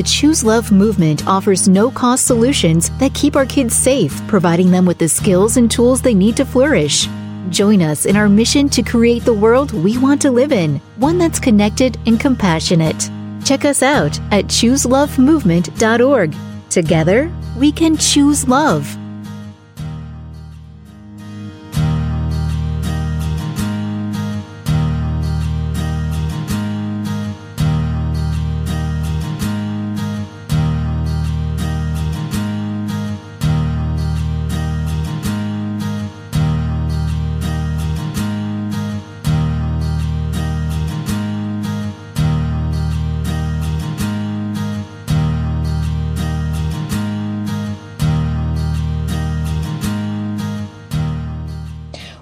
The 0.00 0.04
Choose 0.04 0.42
Love 0.42 0.72
movement 0.72 1.26
offers 1.26 1.68
no 1.68 1.90
cost 1.90 2.24
solutions 2.24 2.88
that 3.00 3.12
keep 3.12 3.36
our 3.36 3.44
kids 3.44 3.76
safe, 3.76 4.18
providing 4.28 4.70
them 4.70 4.86
with 4.86 4.96
the 4.96 5.10
skills 5.10 5.58
and 5.58 5.70
tools 5.70 6.00
they 6.00 6.14
need 6.14 6.38
to 6.38 6.46
flourish. 6.46 7.06
Join 7.50 7.82
us 7.82 8.06
in 8.06 8.16
our 8.16 8.26
mission 8.26 8.70
to 8.70 8.82
create 8.82 9.26
the 9.26 9.34
world 9.34 9.72
we 9.72 9.98
want 9.98 10.22
to 10.22 10.30
live 10.30 10.52
in, 10.52 10.78
one 10.96 11.18
that's 11.18 11.38
connected 11.38 11.98
and 12.06 12.18
compassionate. 12.18 13.10
Check 13.44 13.66
us 13.66 13.82
out 13.82 14.18
at 14.32 14.46
chooselovemovement.org. 14.46 16.34
Together, 16.70 17.30
we 17.58 17.70
can 17.70 17.94
choose 17.98 18.48
love. 18.48 18.96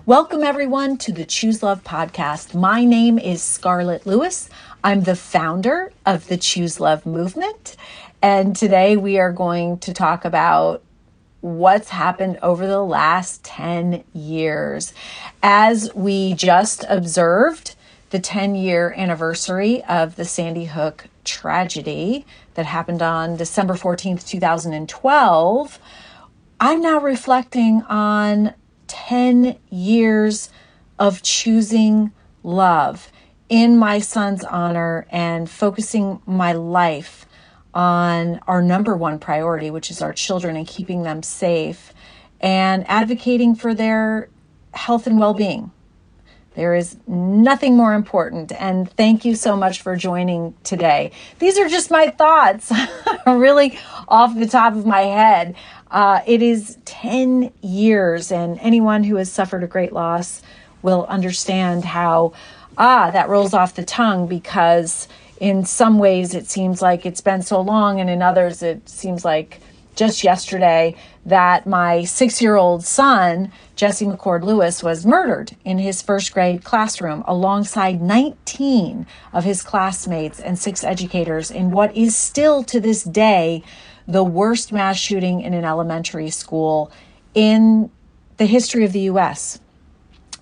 Welcome, 0.09 0.43
everyone, 0.43 0.97
to 1.01 1.13
the 1.13 1.27
Choose 1.27 1.63
Love 1.63 1.85
podcast. 1.85 2.55
My 2.55 2.83
name 2.83 3.19
is 3.19 3.43
Scarlett 3.43 4.07
Lewis. 4.07 4.49
I'm 4.83 5.03
the 5.03 5.15
founder 5.15 5.93
of 6.07 6.29
the 6.29 6.39
Choose 6.39 6.81
Love 6.81 7.05
movement. 7.05 7.77
And 8.23 8.57
today 8.57 8.97
we 8.97 9.19
are 9.19 9.33
going 9.33 9.77
to 9.81 9.93
talk 9.93 10.25
about 10.25 10.83
what's 11.43 11.91
happened 11.91 12.39
over 12.41 12.67
the 12.67 12.83
last 12.83 13.45
10 13.45 14.03
years. 14.15 14.95
As 15.43 15.95
we 15.95 16.33
just 16.33 16.87
observed 16.89 17.77
the 18.09 18.19
10 18.19 18.55
year 18.55 18.95
anniversary 18.97 19.85
of 19.85 20.17
the 20.17 20.25
Sandy 20.25 20.65
Hook 20.65 21.09
tragedy 21.23 22.25
that 22.55 22.65
happened 22.65 23.03
on 23.03 23.37
December 23.37 23.75
14th, 23.75 24.27
2012, 24.27 25.79
I'm 26.61 26.81
now 26.81 26.99
reflecting 26.99 27.83
on 27.83 28.55
10 28.89 29.59
years 29.71 30.51
of 30.99 31.23
choosing 31.23 32.13
love 32.43 33.11
in 33.49 33.79
my 33.79 33.99
son's 33.99 34.45
honor 34.45 35.07
and 35.11 35.49
focusing 35.49 36.21
my 36.27 36.53
life 36.53 37.27
on 37.73 38.41
our 38.47 38.63
number 38.63 38.97
one 38.97 39.19
priority, 39.19 39.71
which 39.71 39.91
is 39.91 40.03
our 40.03 40.13
children 40.13 40.57
and 40.57 40.67
keeping 40.67 41.03
them 41.03 41.23
safe, 41.23 41.93
and 42.41 42.89
advocating 42.89 43.55
for 43.55 43.75
their 43.75 44.29
health 44.73 45.07
and 45.07 45.19
well 45.19 45.35
being. 45.35 45.71
There 46.59 46.75
is 46.75 46.97
nothing 47.07 47.77
more 47.77 47.95
important. 47.95 48.51
And 48.51 48.91
thank 48.91 49.25
you 49.25 49.37
so 49.37 49.57
much 49.57 49.81
for 49.81 49.95
joining 49.95 50.55
today. 50.65 51.13
These 51.39 51.57
are 51.57 51.69
just 51.69 51.89
my 51.89 52.09
thoughts, 52.09 52.73
really 53.29 53.79
off 54.09 54.37
the 54.37 54.49
top 54.49 54.75
of 54.75 54.85
my 54.85 55.03
head. 55.03 55.55
Uh, 55.91 56.21
it 56.27 56.43
is 56.43 56.79
10 56.85 57.53
years, 57.63 58.31
and 58.31 58.59
anyone 58.61 59.05
who 59.05 59.17
has 59.17 59.31
suffered 59.31 59.63
a 59.63 59.67
great 59.67 59.93
loss 59.93 60.43
will 60.83 61.07
understand 61.07 61.85
how, 61.85 62.33
ah, 62.77 63.11
that 63.11 63.29
rolls 63.29 63.55
off 63.55 63.75
the 63.75 63.85
tongue 63.85 64.27
because 64.27 65.09
in 65.41 65.65
some 65.65 65.99
ways 65.99 66.35
it 66.35 66.47
seems 66.47 66.83
like 66.83 67.07
it's 67.07 67.21
been 67.21 67.43
so 67.43 67.61
long, 67.61 68.01
and 68.01 68.11
in 68.11 68.23
others 68.23 68.63
it 68.63 68.89
seems 68.89 69.25
like 69.25 69.61
just 69.99 70.23
yesterday 70.23 70.95
that 71.27 71.67
my 71.67 72.05
six 72.05 72.41
year 72.41 72.55
old 72.55 72.85
son, 72.85 73.51
Jesse 73.75 74.07
McCord 74.07 74.45
Lewis, 74.45 74.83
was 74.83 75.05
murdered 75.05 75.57
in 75.65 75.79
his 75.79 76.03
first 76.03 76.33
grade 76.33 76.63
classroom 76.63 77.25
alongside 77.27 78.01
19 78.01 79.07
of 79.33 79.43
his 79.43 79.63
classmates 79.63 80.39
and 80.39 80.57
six 80.57 80.85
educators 80.85 81.51
in 81.51 81.73
what 81.73 81.97
is 81.97 82.15
still 82.15 82.63
to 82.63 82.79
this 82.79 83.03
day 83.03 83.65
the 84.09 84.25
worst 84.25 84.73
mass 84.73 84.97
shooting 84.97 85.43
in 85.43 85.53
an 85.53 85.67
elementary 85.67 86.31
school 86.31 86.91
in 87.35 87.91
the 88.39 88.47
history 88.47 88.85
of 88.85 88.93
the 88.93 89.03
US. 89.03 89.61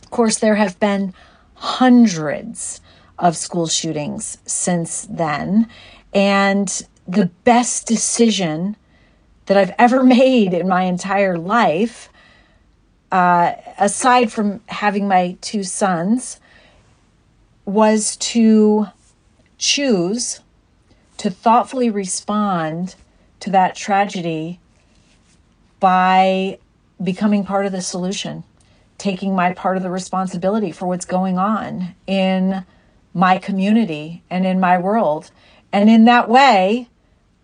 Of 0.02 0.10
course, 0.10 0.38
there 0.38 0.54
have 0.54 0.78
been 0.78 1.12
hundreds 1.54 2.80
of 3.18 3.36
school 3.36 3.66
shootings 3.66 4.38
since 4.46 5.06
then. 5.10 5.68
And 6.14 6.86
the 7.08 7.26
best 7.42 7.88
decision 7.88 8.76
that 9.46 9.56
I've 9.56 9.74
ever 9.78 10.04
made 10.20 10.54
in 10.54 10.68
my 10.68 10.84
entire 10.84 11.36
life, 11.36 12.08
uh, 13.10 13.54
aside 13.78 14.30
from 14.30 14.60
having 14.66 15.08
my 15.08 15.36
two 15.40 15.64
sons, 15.64 16.38
was 17.64 18.14
to 18.16 18.86
choose 19.58 20.38
to 21.16 21.30
thoughtfully 21.30 21.90
respond 21.90 22.94
to 23.40 23.50
that 23.50 23.74
tragedy 23.74 24.60
by 25.80 26.58
becoming 27.02 27.44
part 27.44 27.66
of 27.66 27.72
the 27.72 27.82
solution, 27.82 28.44
taking 28.98 29.34
my 29.34 29.52
part 29.52 29.76
of 29.76 29.82
the 29.82 29.90
responsibility 29.90 30.72
for 30.72 30.86
what's 30.86 31.04
going 31.04 31.38
on 31.38 31.94
in 32.06 32.64
my 33.12 33.38
community 33.38 34.22
and 34.30 34.46
in 34.46 34.60
my 34.60 34.78
world. 34.78 35.30
And 35.72 35.90
in 35.90 36.04
that 36.06 36.28
way, 36.28 36.88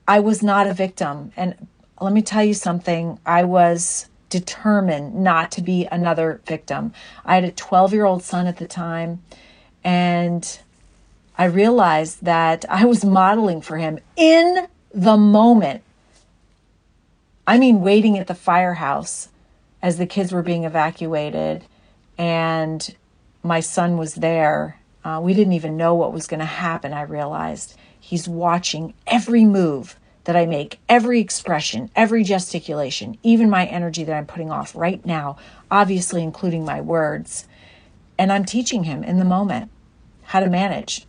I 0.09 0.21
was 0.21 0.43
not 0.43 0.67
a 0.67 0.75
victim. 0.75 1.33
And 1.37 1.69
let 2.01 2.13
me 2.13 2.23
tell 2.23 2.45
you 2.45 2.55
something 2.55 3.19
I 3.25 3.45
was 3.45 4.09
determined 4.29 5.15
not 5.15 5.51
to 5.53 5.63
be 5.63 5.87
another 5.93 6.41
victim. 6.47 6.93
I 7.25 7.35
had 7.35 7.45
a 7.45 7.53
12 7.53 7.93
year 7.93 8.05
old 8.05 8.23
son 8.23 8.47
at 8.47 8.57
the 8.57 8.67
time, 8.67 9.23
and 9.85 10.59
I 11.37 11.45
realized 11.45 12.25
that 12.25 12.65
I 12.69 12.85
was 12.85 13.05
modeling 13.05 13.61
for 13.61 13.77
him 13.77 13.99
in 14.17 14.67
the 14.95 15.17
moment. 15.17 15.83
I 17.47 17.59
mean, 17.59 17.81
waiting 17.81 18.19
at 18.19 18.27
the 18.27 18.35
firehouse 18.35 19.29
as 19.81 19.99
the 19.99 20.07
kids 20.07 20.33
were 20.33 20.43
being 20.43 20.65
evacuated, 20.65 21.65
and 22.17 22.95
my 23.43 23.61
son 23.61 23.97
was 23.97 24.15
there. 24.15 24.79
Uh, 25.05 25.21
we 25.23 25.35
didn't 25.35 25.55
even 25.55 25.77
know 25.77 25.95
what 25.95 26.13
was 26.13 26.27
going 26.27 26.41
to 26.41 26.47
happen, 26.47 26.93
I 26.93 27.03
realized. 27.03 27.77
He's 27.99 28.29
watching 28.29 28.95
every 29.07 29.45
move 29.45 29.97
that 30.25 30.37
I 30.37 30.47
make, 30.47 30.79
every 30.89 31.21
expression, 31.21 31.91
every 31.97 32.23
gesticulation, 32.23 33.19
even 33.25 33.51
my 33.51 33.67
energy 33.67 34.05
that 34.05 34.17
I'm 34.17 34.27
putting 34.27 34.53
off 34.53 34.77
right 34.77 35.05
now, 35.05 35.37
obviously 35.71 36.23
including 36.23 36.65
my 36.65 36.81
words. 36.81 37.47
And 38.17 38.33
I'm 38.33 38.45
teaching 38.45 38.85
him 38.85 39.03
in 39.03 39.19
the 39.19 39.25
moment 39.25 39.71
how 40.25 40.39
to 40.39 40.49
manage 40.49 41.07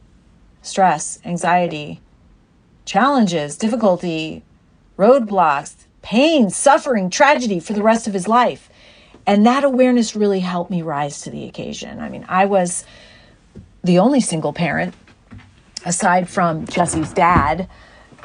stress, 0.63 1.19
anxiety, 1.23 2.01
challenges, 2.85 3.57
difficulty, 3.57 4.44
roadblocks, 4.97 5.75
pain, 6.01 6.49
suffering, 6.49 7.09
tragedy 7.09 7.59
for 7.59 7.73
the 7.73 7.83
rest 7.83 8.07
of 8.07 8.13
his 8.13 8.27
life. 8.27 8.69
And 9.25 9.45
that 9.45 9.63
awareness 9.63 10.16
really 10.16 10.41
helped 10.41 10.69
me 10.69 10.81
rise 10.81 11.22
to 11.22 11.29
the 11.29 11.46
occasion. 11.46 11.99
I 11.99 12.09
mean, 12.09 12.25
I 12.28 12.46
was 12.46 12.85
the 13.84 13.99
only 13.99 14.19
single 14.19 14.53
parent, 14.53 14.93
aside 15.85 16.29
from 16.29 16.66
Jesse's 16.67 17.13
dad, 17.13 17.69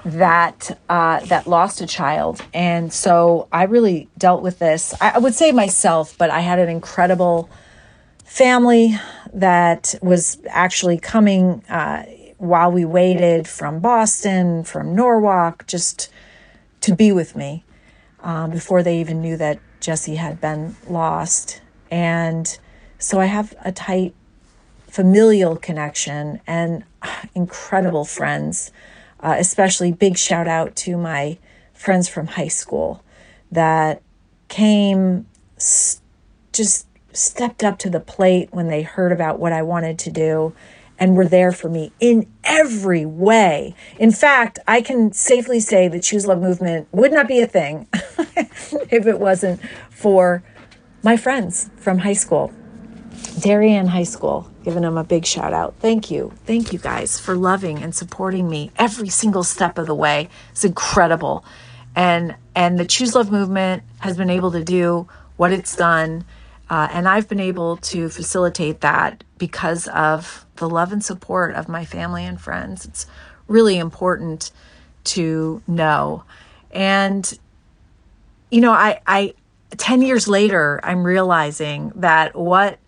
that 0.04 0.78
uh, 0.88 1.20
that 1.26 1.46
lost 1.46 1.80
a 1.80 1.86
child, 1.86 2.40
and 2.54 2.92
so 2.92 3.48
I 3.52 3.64
really 3.64 4.08
dealt 4.16 4.42
with 4.42 4.58
this. 4.58 4.94
I, 5.00 5.10
I 5.16 5.18
would 5.18 5.34
say 5.34 5.50
myself, 5.50 6.16
but 6.16 6.30
I 6.30 6.40
had 6.40 6.58
an 6.58 6.68
incredible 6.68 7.50
family 8.24 8.96
that 9.32 9.94
was 10.00 10.38
actually 10.48 10.98
coming 10.98 11.64
uh, 11.68 12.04
while 12.38 12.72
we 12.72 12.84
waited 12.84 13.46
from 13.46 13.80
Boston, 13.80 14.64
from 14.64 14.94
Norwalk, 14.94 15.66
just 15.66 16.10
to 16.80 16.94
be 16.94 17.12
with 17.12 17.36
me 17.36 17.64
um, 18.20 18.50
before 18.50 18.82
they 18.82 19.00
even 19.00 19.20
knew 19.20 19.36
that 19.36 19.58
Jesse 19.80 20.16
had 20.16 20.40
been 20.40 20.76
lost. 20.88 21.60
And 21.90 22.58
so 22.98 23.20
I 23.20 23.26
have 23.26 23.54
a 23.64 23.72
tight 23.72 24.14
familial 24.86 25.56
connection 25.56 26.40
and 26.46 26.84
incredible 27.34 28.04
friends. 28.04 28.72
Uh, 29.20 29.34
especially 29.36 29.90
big 29.90 30.16
shout 30.16 30.46
out 30.46 30.76
to 30.76 30.96
my 30.96 31.36
friends 31.74 32.08
from 32.08 32.28
high 32.28 32.46
school 32.46 33.02
that 33.50 34.00
came 34.46 35.26
s- 35.56 36.00
just 36.52 36.86
stepped 37.12 37.64
up 37.64 37.78
to 37.78 37.90
the 37.90 37.98
plate 37.98 38.48
when 38.52 38.68
they 38.68 38.82
heard 38.82 39.10
about 39.10 39.40
what 39.40 39.52
I 39.52 39.60
wanted 39.62 39.98
to 39.98 40.10
do 40.12 40.54
and 40.98 41.16
were 41.16 41.26
there 41.28 41.52
for 41.52 41.68
me 41.68 41.92
in 42.00 42.26
every 42.44 43.06
way. 43.06 43.74
In 43.98 44.10
fact, 44.10 44.58
I 44.66 44.80
can 44.80 45.12
safely 45.12 45.60
say 45.60 45.88
the 45.88 46.00
Choose 46.00 46.26
Love 46.26 46.40
movement 46.40 46.88
would 46.92 47.12
not 47.12 47.28
be 47.28 47.40
a 47.40 47.46
thing 47.46 47.86
if 47.92 49.06
it 49.06 49.18
wasn't 49.18 49.60
for 49.90 50.42
my 51.02 51.16
friends 51.16 51.70
from 51.76 51.98
high 51.98 52.14
school, 52.14 52.52
Darien 53.40 53.86
High 53.86 54.04
School, 54.04 54.50
giving 54.64 54.82
them 54.82 54.96
a 54.96 55.04
big 55.04 55.24
shout 55.24 55.52
out. 55.52 55.74
Thank 55.80 56.10
you. 56.10 56.32
Thank 56.44 56.72
you 56.72 56.78
guys 56.78 57.18
for 57.18 57.36
loving 57.36 57.82
and 57.82 57.94
supporting 57.94 58.48
me 58.48 58.72
every 58.76 59.08
single 59.08 59.44
step 59.44 59.78
of 59.78 59.86
the 59.86 59.94
way. 59.94 60.28
It's 60.50 60.64
incredible. 60.64 61.44
And 61.94 62.36
and 62.54 62.78
the 62.78 62.84
Choose 62.84 63.14
Love 63.14 63.30
movement 63.30 63.82
has 64.00 64.16
been 64.16 64.30
able 64.30 64.50
to 64.52 64.64
do 64.64 65.08
what 65.36 65.52
it's 65.52 65.76
done. 65.76 66.24
Uh, 66.68 66.88
and 66.92 67.08
I've 67.08 67.28
been 67.28 67.40
able 67.40 67.76
to 67.78 68.08
facilitate 68.08 68.80
that 68.80 69.24
because 69.38 69.88
of 69.88 70.44
the 70.56 70.68
love 70.68 70.92
and 70.92 71.04
support 71.04 71.54
of 71.54 71.68
my 71.68 71.84
family 71.84 72.24
and 72.24 72.40
friends. 72.40 72.84
It's 72.84 73.06
really 73.46 73.78
important 73.78 74.50
to 75.04 75.62
know. 75.66 76.24
And, 76.70 77.38
you 78.50 78.60
know, 78.60 78.72
I, 78.72 79.00
I, 79.06 79.34
10 79.76 80.02
years 80.02 80.28
later, 80.28 80.80
I'm 80.82 81.04
realizing 81.04 81.92
that 81.96 82.36
what 82.36 82.78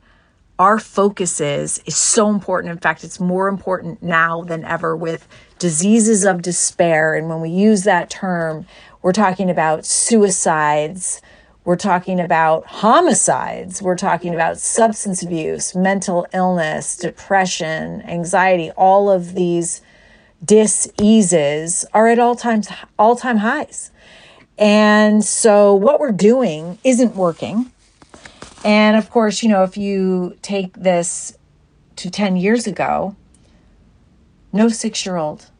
our 0.58 0.78
focus 0.78 1.40
is 1.40 1.80
is 1.86 1.96
so 1.96 2.28
important. 2.28 2.70
In 2.70 2.78
fact, 2.78 3.02
it's 3.02 3.18
more 3.18 3.48
important 3.48 4.02
now 4.02 4.42
than 4.42 4.62
ever 4.64 4.94
with 4.94 5.26
diseases 5.58 6.24
of 6.24 6.42
despair. 6.42 7.14
And 7.14 7.30
when 7.30 7.40
we 7.40 7.48
use 7.48 7.84
that 7.84 8.10
term, 8.10 8.66
we're 9.00 9.12
talking 9.12 9.48
about 9.48 9.86
suicides, 9.86 11.22
we're 11.64 11.76
talking 11.76 12.20
about 12.20 12.64
homicides, 12.66 13.82
we're 13.82 13.96
talking 13.96 14.34
about 14.34 14.58
substance 14.58 15.22
abuse, 15.22 15.74
mental 15.74 16.26
illness, 16.32 16.96
depression, 16.96 18.02
anxiety, 18.02 18.70
all 18.72 19.10
of 19.10 19.34
these 19.34 19.82
diseases 20.42 21.84
are 21.92 22.08
at 22.08 22.18
all 22.18 22.34
times 22.34 22.68
all-time 22.98 23.38
highs. 23.38 23.90
And 24.58 25.22
so 25.24 25.74
what 25.74 26.00
we're 26.00 26.12
doing 26.12 26.78
isn't 26.82 27.14
working. 27.14 27.70
And 28.64 28.96
of 28.96 29.10
course, 29.10 29.42
you 29.42 29.48
know, 29.48 29.62
if 29.62 29.76
you 29.76 30.36
take 30.42 30.74
this 30.74 31.36
to 31.96 32.10
10 32.10 32.36
years 32.36 32.66
ago, 32.66 33.16
no 34.52 34.66
6-year-old 34.66 35.50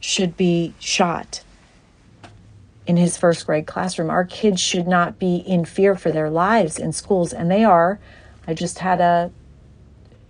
should 0.00 0.36
be 0.36 0.74
shot 0.78 1.42
in 2.86 2.96
his 2.96 3.16
first 3.16 3.46
grade 3.46 3.66
classroom. 3.66 4.10
Our 4.10 4.24
kids 4.24 4.60
should 4.60 4.86
not 4.86 5.18
be 5.18 5.36
in 5.36 5.64
fear 5.64 5.96
for 5.96 6.12
their 6.12 6.30
lives 6.30 6.78
in 6.78 6.92
schools, 6.92 7.32
and 7.32 7.50
they 7.50 7.64
are. 7.64 7.98
I 8.46 8.54
just 8.54 8.78
had 8.78 9.00
a 9.00 9.30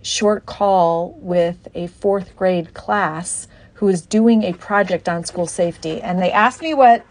short 0.01 0.45
call 0.45 1.11
with 1.19 1.67
a 1.75 1.87
fourth 1.87 2.35
grade 2.35 2.73
class 2.73 3.47
who 3.73 3.87
is 3.87 4.01
doing 4.01 4.43
a 4.43 4.53
project 4.53 5.07
on 5.07 5.23
school 5.23 5.45
safety, 5.45 6.01
and 6.01 6.19
they 6.19 6.31
asked 6.31 6.61
me 6.61 6.73
what 6.73 7.05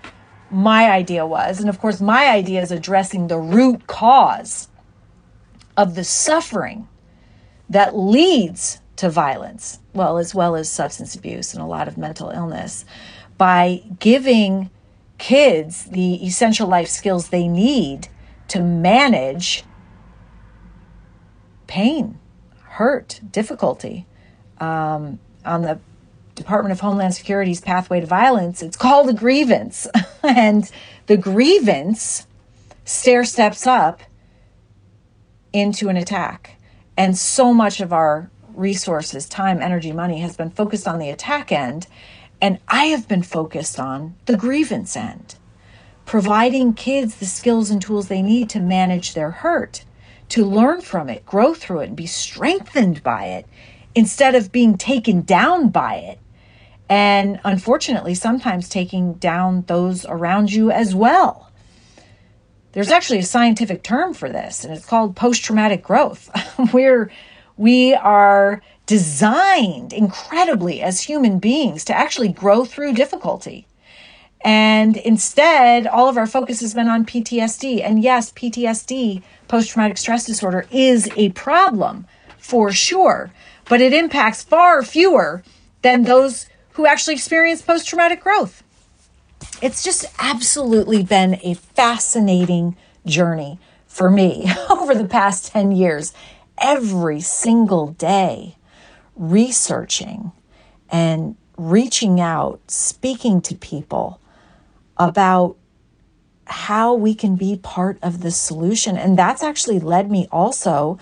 my 0.50 0.90
idea 0.90 1.24
was. 1.26 1.60
And 1.60 1.68
of 1.68 1.78
course, 1.78 2.00
my 2.00 2.26
idea 2.26 2.60
is 2.60 2.72
addressing 2.72 3.28
the 3.28 3.38
root 3.38 3.86
cause 3.86 4.68
of 5.76 5.94
the 5.94 6.04
suffering 6.04 6.88
that 7.68 7.96
leads 7.96 8.80
to 8.96 9.10
violence, 9.10 9.78
well, 9.92 10.18
as 10.18 10.34
well 10.34 10.56
as 10.56 10.70
substance 10.70 11.14
abuse 11.14 11.52
and 11.52 11.62
a 11.62 11.66
lot 11.66 11.86
of 11.86 11.98
mental 11.98 12.30
illness, 12.30 12.84
by 13.36 13.82
giving 13.98 14.70
kids 15.18 15.86
the 15.86 16.24
essential 16.26 16.68
life 16.68 16.88
skills 16.88 17.28
they 17.28 17.48
need 17.48 18.08
to 18.48 18.60
manage 18.60 19.64
pain, 21.66 22.18
hurt, 22.62 23.20
difficulty. 23.30 24.06
Um, 24.58 25.18
on 25.44 25.62
the 25.62 25.78
Department 26.34 26.72
of 26.72 26.80
Homeland 26.80 27.14
Security's 27.14 27.60
pathway 27.60 28.00
to 28.00 28.06
violence, 28.06 28.62
it's 28.62 28.76
called 28.76 29.08
a 29.08 29.12
grievance. 29.12 29.86
and 30.22 30.70
the 31.06 31.16
grievance 31.16 32.26
stair 32.84 33.24
steps 33.24 33.66
up 33.66 34.02
into 35.52 35.88
an 35.88 35.96
attack. 35.96 36.56
And 36.96 37.16
so 37.16 37.52
much 37.52 37.80
of 37.80 37.92
our 37.92 38.30
resources, 38.54 39.28
time, 39.28 39.60
energy, 39.60 39.92
money 39.92 40.20
has 40.20 40.36
been 40.36 40.50
focused 40.50 40.88
on 40.88 40.98
the 40.98 41.10
attack 41.10 41.52
end. 41.52 41.86
And 42.40 42.58
I 42.68 42.86
have 42.86 43.08
been 43.08 43.22
focused 43.22 43.80
on 43.80 44.14
the 44.26 44.36
grievance 44.36 44.96
end, 44.96 45.36
providing 46.04 46.74
kids 46.74 47.16
the 47.16 47.26
skills 47.26 47.70
and 47.70 47.80
tools 47.80 48.08
they 48.08 48.22
need 48.22 48.50
to 48.50 48.60
manage 48.60 49.14
their 49.14 49.30
hurt, 49.30 49.84
to 50.30 50.44
learn 50.44 50.80
from 50.80 51.08
it, 51.08 51.24
grow 51.24 51.54
through 51.54 51.80
it, 51.80 51.88
and 51.88 51.96
be 51.96 52.06
strengthened 52.06 53.02
by 53.02 53.26
it 53.26 53.46
instead 53.94 54.34
of 54.34 54.52
being 54.52 54.76
taken 54.76 55.22
down 55.22 55.70
by 55.70 55.94
it. 55.96 56.18
And 56.88 57.40
unfortunately, 57.42 58.14
sometimes 58.14 58.68
taking 58.68 59.14
down 59.14 59.62
those 59.66 60.04
around 60.04 60.52
you 60.52 60.70
as 60.70 60.94
well. 60.94 61.50
There's 62.72 62.90
actually 62.90 63.20
a 63.20 63.24
scientific 63.24 63.82
term 63.82 64.12
for 64.12 64.28
this, 64.28 64.62
and 64.62 64.72
it's 64.74 64.84
called 64.84 65.16
post 65.16 65.42
traumatic 65.42 65.82
growth. 65.82 66.30
We're 66.74 67.10
we 67.56 67.94
are 67.94 68.62
designed 68.86 69.92
incredibly 69.92 70.80
as 70.80 71.02
human 71.02 71.38
beings 71.38 71.84
to 71.84 71.96
actually 71.96 72.28
grow 72.28 72.64
through 72.64 72.94
difficulty. 72.94 73.66
And 74.42 74.96
instead, 74.98 75.86
all 75.86 76.08
of 76.08 76.16
our 76.16 76.26
focus 76.26 76.60
has 76.60 76.72
been 76.74 76.88
on 76.88 77.04
PTSD. 77.04 77.82
And 77.82 78.02
yes, 78.02 78.30
PTSD, 78.32 79.22
post 79.48 79.70
traumatic 79.70 79.98
stress 79.98 80.24
disorder, 80.24 80.66
is 80.70 81.10
a 81.16 81.30
problem 81.30 82.06
for 82.38 82.70
sure, 82.70 83.32
but 83.68 83.80
it 83.80 83.92
impacts 83.92 84.44
far 84.44 84.82
fewer 84.82 85.42
than 85.82 86.04
those 86.04 86.46
who 86.72 86.86
actually 86.86 87.14
experience 87.14 87.62
post 87.62 87.88
traumatic 87.88 88.20
growth. 88.20 88.62
It's 89.62 89.82
just 89.82 90.04
absolutely 90.18 91.02
been 91.02 91.40
a 91.42 91.54
fascinating 91.54 92.76
journey 93.04 93.58
for 93.86 94.10
me 94.10 94.46
over 94.70 94.94
the 94.94 95.06
past 95.06 95.52
10 95.52 95.72
years. 95.72 96.12
Every 96.58 97.20
single 97.20 97.88
day, 97.88 98.55
researching 99.16 100.32
and 100.90 101.36
reaching 101.56 102.20
out, 102.20 102.60
speaking 102.70 103.40
to 103.40 103.54
people 103.54 104.20
about 104.96 105.56
how 106.46 106.94
we 106.94 107.14
can 107.14 107.36
be 107.36 107.56
part 107.56 107.98
of 108.02 108.20
the 108.20 108.30
solution. 108.30 108.96
And 108.96 109.18
that's 109.18 109.42
actually 109.42 109.80
led 109.80 110.10
me 110.10 110.28
also 110.30 110.98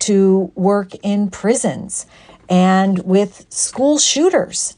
to 0.00 0.50
work 0.54 0.94
in 1.02 1.30
prisons 1.30 2.06
and 2.48 2.98
with 3.00 3.46
school 3.50 3.98
shooters 3.98 4.76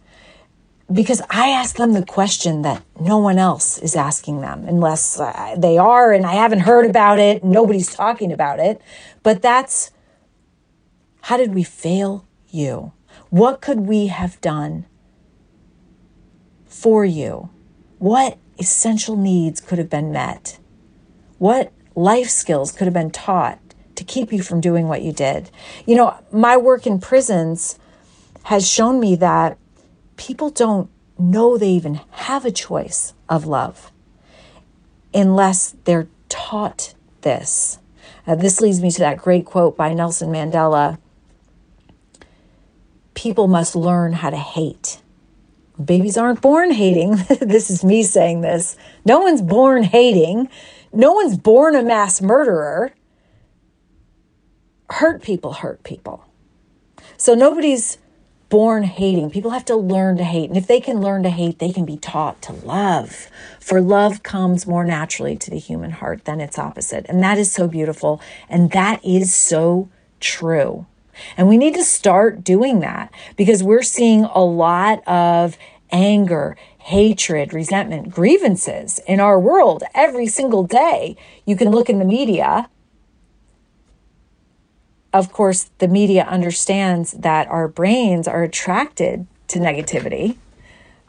because 0.92 1.22
I 1.30 1.48
ask 1.48 1.76
them 1.76 1.92
the 1.92 2.04
question 2.04 2.62
that 2.62 2.82
no 3.00 3.16
one 3.18 3.38
else 3.38 3.78
is 3.78 3.96
asking 3.96 4.42
them 4.42 4.64
unless 4.68 5.18
uh, 5.18 5.54
they 5.56 5.78
are 5.78 6.12
and 6.12 6.26
I 6.26 6.34
haven't 6.34 6.60
heard 6.60 6.84
about 6.84 7.18
it, 7.18 7.42
nobody's 7.42 7.94
talking 7.94 8.32
about 8.32 8.60
it. 8.60 8.80
But 9.22 9.40
that's 9.40 9.90
how 11.22 11.36
did 11.36 11.54
we 11.54 11.62
fail 11.62 12.26
you? 12.54 12.92
What 13.30 13.60
could 13.60 13.80
we 13.80 14.08
have 14.08 14.40
done 14.40 14.86
for 16.66 17.04
you? 17.04 17.50
What 17.98 18.38
essential 18.58 19.16
needs 19.16 19.60
could 19.60 19.78
have 19.78 19.90
been 19.90 20.12
met? 20.12 20.58
What 21.38 21.72
life 21.94 22.28
skills 22.28 22.72
could 22.72 22.86
have 22.86 22.94
been 22.94 23.10
taught 23.10 23.58
to 23.94 24.04
keep 24.04 24.32
you 24.32 24.42
from 24.42 24.60
doing 24.60 24.88
what 24.88 25.02
you 25.02 25.12
did? 25.12 25.50
You 25.86 25.96
know, 25.96 26.18
my 26.30 26.56
work 26.56 26.86
in 26.86 27.00
prisons 27.00 27.78
has 28.44 28.68
shown 28.68 29.00
me 29.00 29.16
that 29.16 29.58
people 30.16 30.50
don't 30.50 30.90
know 31.18 31.56
they 31.56 31.68
even 31.68 32.00
have 32.10 32.44
a 32.44 32.50
choice 32.50 33.14
of 33.28 33.46
love 33.46 33.92
unless 35.14 35.76
they're 35.84 36.08
taught 36.28 36.94
this. 37.20 37.78
Uh, 38.26 38.34
this 38.34 38.60
leads 38.60 38.80
me 38.80 38.90
to 38.90 39.00
that 39.00 39.18
great 39.18 39.44
quote 39.44 39.76
by 39.76 39.92
Nelson 39.92 40.30
Mandela 40.30 40.98
people 43.22 43.46
must 43.46 43.76
learn 43.76 44.12
how 44.12 44.30
to 44.30 44.36
hate. 44.36 45.00
Babies 45.82 46.16
aren't 46.16 46.40
born 46.40 46.72
hating. 46.72 47.16
this 47.40 47.70
is 47.70 47.84
me 47.84 48.02
saying 48.02 48.40
this. 48.40 48.76
No 49.04 49.20
one's 49.20 49.40
born 49.40 49.84
hating. 49.84 50.48
No 50.92 51.12
one's 51.12 51.38
born 51.38 51.76
a 51.76 51.84
mass 51.84 52.20
murderer. 52.20 52.92
Hurt 54.90 55.22
people 55.22 55.52
hurt 55.52 55.84
people. 55.84 56.24
So 57.16 57.34
nobody's 57.34 57.98
born 58.48 58.82
hating. 58.82 59.30
People 59.30 59.52
have 59.52 59.64
to 59.66 59.76
learn 59.76 60.16
to 60.16 60.24
hate. 60.24 60.50
And 60.50 60.58
if 60.58 60.66
they 60.66 60.80
can 60.80 61.00
learn 61.00 61.22
to 61.22 61.30
hate, 61.30 61.60
they 61.60 61.72
can 61.72 61.84
be 61.84 61.96
taught 61.96 62.42
to 62.42 62.52
love. 62.52 63.28
For 63.60 63.80
love 63.80 64.24
comes 64.24 64.66
more 64.66 64.84
naturally 64.84 65.36
to 65.36 65.50
the 65.50 65.58
human 65.58 65.92
heart 65.92 66.24
than 66.24 66.40
its 66.40 66.58
opposite. 66.58 67.06
And 67.08 67.22
that 67.22 67.38
is 67.38 67.52
so 67.52 67.68
beautiful. 67.68 68.20
And 68.48 68.72
that 68.72 69.02
is 69.04 69.32
so 69.32 69.88
true. 70.18 70.86
And 71.36 71.48
we 71.48 71.56
need 71.56 71.74
to 71.74 71.84
start 71.84 72.44
doing 72.44 72.80
that 72.80 73.12
because 73.36 73.62
we're 73.62 73.82
seeing 73.82 74.24
a 74.24 74.44
lot 74.44 75.06
of 75.06 75.56
anger, 75.90 76.56
hatred, 76.78 77.52
resentment, 77.52 78.10
grievances 78.10 78.98
in 79.06 79.20
our 79.20 79.38
world 79.38 79.82
every 79.94 80.26
single 80.26 80.64
day. 80.64 81.16
You 81.46 81.56
can 81.56 81.70
look 81.70 81.88
in 81.88 81.98
the 81.98 82.04
media. 82.04 82.68
Of 85.12 85.32
course, 85.32 85.70
the 85.78 85.88
media 85.88 86.24
understands 86.24 87.12
that 87.12 87.46
our 87.48 87.68
brains 87.68 88.26
are 88.26 88.42
attracted 88.42 89.26
to 89.48 89.58
negativity. 89.58 90.36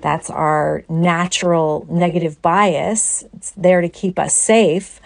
That's 0.02 0.30
our 0.30 0.84
natural 0.90 1.88
negative 1.90 2.42
bias. 2.42 3.24
It's 3.34 3.52
there 3.52 3.80
to 3.80 3.88
keep 3.88 4.20
us 4.20 4.36
safe. 4.36 5.00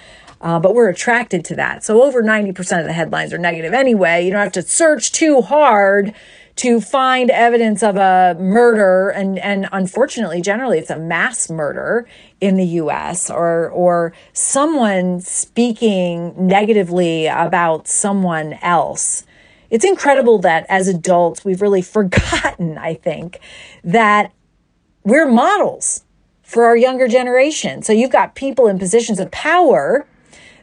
Uh, 0.48 0.58
but 0.62 0.74
we're 0.74 0.88
attracted 0.88 1.44
to 1.44 1.58
that. 1.58 1.84
So 1.84 2.01
over 2.01 2.24
90% 2.24 2.80
of 2.80 2.86
the 2.86 2.94
headlines 2.94 3.34
are 3.34 3.38
negative 3.38 3.74
anyway. 3.74 4.24
You 4.24 4.32
don't 4.32 4.39
have 4.39 4.54
to 4.54 4.62
search 4.62 5.12
too 5.12 5.42
hard 5.42 6.13
to 6.56 6.80
find 6.80 7.30
evidence 7.30 7.84
of 7.84 7.98
a 7.98 8.34
murder 8.39 9.10
and 9.10 9.38
and 9.39 9.68
unfortunately 9.74 10.42
generally 10.42 10.80
it's 10.80 10.89
a 10.89 10.98
mass 10.98 11.50
murder 11.50 12.08
in 12.39 12.56
the 12.56 12.66
US 12.66 13.30
or 13.30 13.70
or 13.72 14.13
someone 14.32 15.20
speaking 15.20 16.34
negatively 16.38 17.27
about 17.27 17.89
someone 17.89 18.54
else 18.62 19.25
it's 19.70 19.84
incredible 19.84 20.39
that 20.39 20.66
as 20.70 20.88
adults 20.88 21.44
we've 21.44 21.62
really 21.62 21.82
forgotten 21.98 22.75
i 22.80 22.96
think 22.96 23.39
that 23.84 24.32
we're 25.04 25.30
models 25.30 26.06
for 26.42 26.63
our 26.63 26.75
younger 26.75 27.08
generation 27.08 27.84
so 27.84 27.94
you've 27.94 28.10
got 28.10 28.34
people 28.34 28.68
in 28.68 28.80
positions 28.80 29.20
of 29.20 29.30
power 29.30 30.08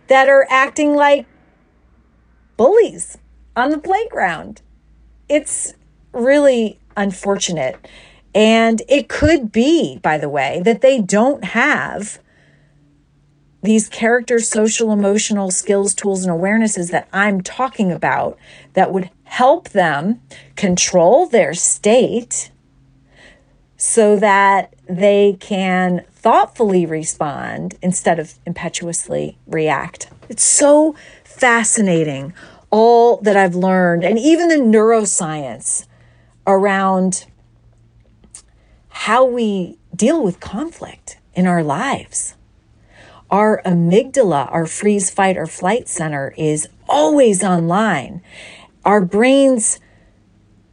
that 0.09 0.29
are 0.29 0.47
acting 0.51 0.95
like 0.95 1.27
bullies 2.57 3.19
on 3.57 3.71
the 3.71 3.79
playground 3.79 4.63
it's 5.29 5.75
really 6.13 6.79
unfortunate. 6.97 7.77
And 8.35 8.83
it 8.89 9.09
could 9.09 9.53
be, 9.53 9.99
by 10.03 10.19
the 10.19 10.29
way, 10.29 10.61
that 10.65 10.81
they 10.81 11.01
don't 11.01 11.45
have 11.45 12.19
these 13.63 13.89
character, 13.89 14.39
social, 14.41 14.93
emotional 14.93 15.51
skills, 15.51 15.95
tools, 15.95 16.25
and 16.25 16.35
awarenesses 16.35 16.91
that 16.91 17.09
I'm 17.13 17.41
talking 17.41 17.91
about 17.91 18.39
that 18.75 18.93
would 18.93 19.11
help 19.25 19.71
them 19.71 20.21
control 20.55 21.27
their 21.27 21.55
state 21.55 22.51
so 23.77 24.17
that 24.17 24.75
they 24.89 25.37
can 25.41 26.05
thoughtfully 26.25 26.87
respond 26.87 27.75
instead 27.83 28.19
of 28.19 28.38
impetuously 28.47 29.37
react. 29.47 30.09
It's 30.31 30.43
so 30.43 30.95
fascinating, 31.23 32.33
all 32.71 33.19
that 33.19 33.37
I've 33.37 33.54
learned, 33.54 34.04
and 34.04 34.19
even 34.19 34.49
the 34.49 34.54
neuroscience 34.54 35.87
around 36.47 37.26
how 38.88 39.26
we 39.26 39.78
deal 39.95 40.25
with 40.25 40.40
conflict 40.40 41.19
in 41.35 41.47
our 41.47 41.62
lives. 41.62 42.37
Our 43.31 43.61
amygdala, 43.66 44.50
our 44.50 44.64
freeze, 44.64 45.11
fight, 45.11 45.37
or 45.37 45.47
flight 45.47 45.88
center, 45.88 46.33
is 46.38 46.66
always 46.88 47.45
online. 47.45 48.23
Our 48.83 49.02
brain's 49.02 49.78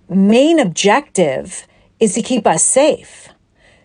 main 0.08 0.60
objective 0.60 1.67
is 2.00 2.13
to 2.13 2.22
keep 2.22 2.48
us 2.48 2.63
safe. 2.63 3.27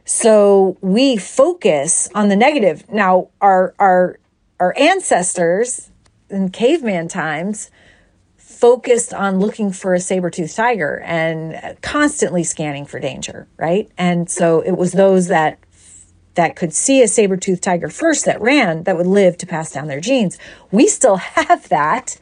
So 0.07 0.79
we 0.81 1.17
focus 1.17 2.09
on 2.15 2.29
the 2.29 2.37
negative. 2.37 2.89
Now, 2.89 3.29
our, 3.41 3.75
our, 3.79 4.19
our 4.61 4.73
ancestors 4.79 5.91
in 6.31 6.51
caveman 6.51 7.09
times 7.09 7.71
focused 8.37 9.13
on 9.13 9.41
looking 9.41 9.73
for 9.73 9.95
a 9.95 10.01
saber-toothed 10.01 10.55
tiger 10.55 11.01
and 11.05 11.77
constantly 11.83 12.45
scanning 12.45 12.87
for 12.87 13.01
danger, 13.01 13.49
right? 13.57 13.91
And 13.99 14.31
so 14.31 14.61
it 14.61 14.73
was 14.73 14.93
those 14.93 15.27
that 15.27 15.59
that 16.35 16.55
could 16.55 16.73
see 16.73 17.03
a 17.03 17.09
saber-toothed 17.09 17.63
tiger 17.63 17.89
first 17.89 18.27
that 18.27 18.41
ran 18.41 18.85
that 18.85 18.97
would 18.97 19.07
live 19.07 19.37
to 19.39 19.47
pass 19.47 19.73
down 19.73 19.89
their 19.89 20.01
genes. 20.01 20.39
We 20.71 20.87
still 20.87 21.17
have 21.17 21.69
that. 21.69 22.19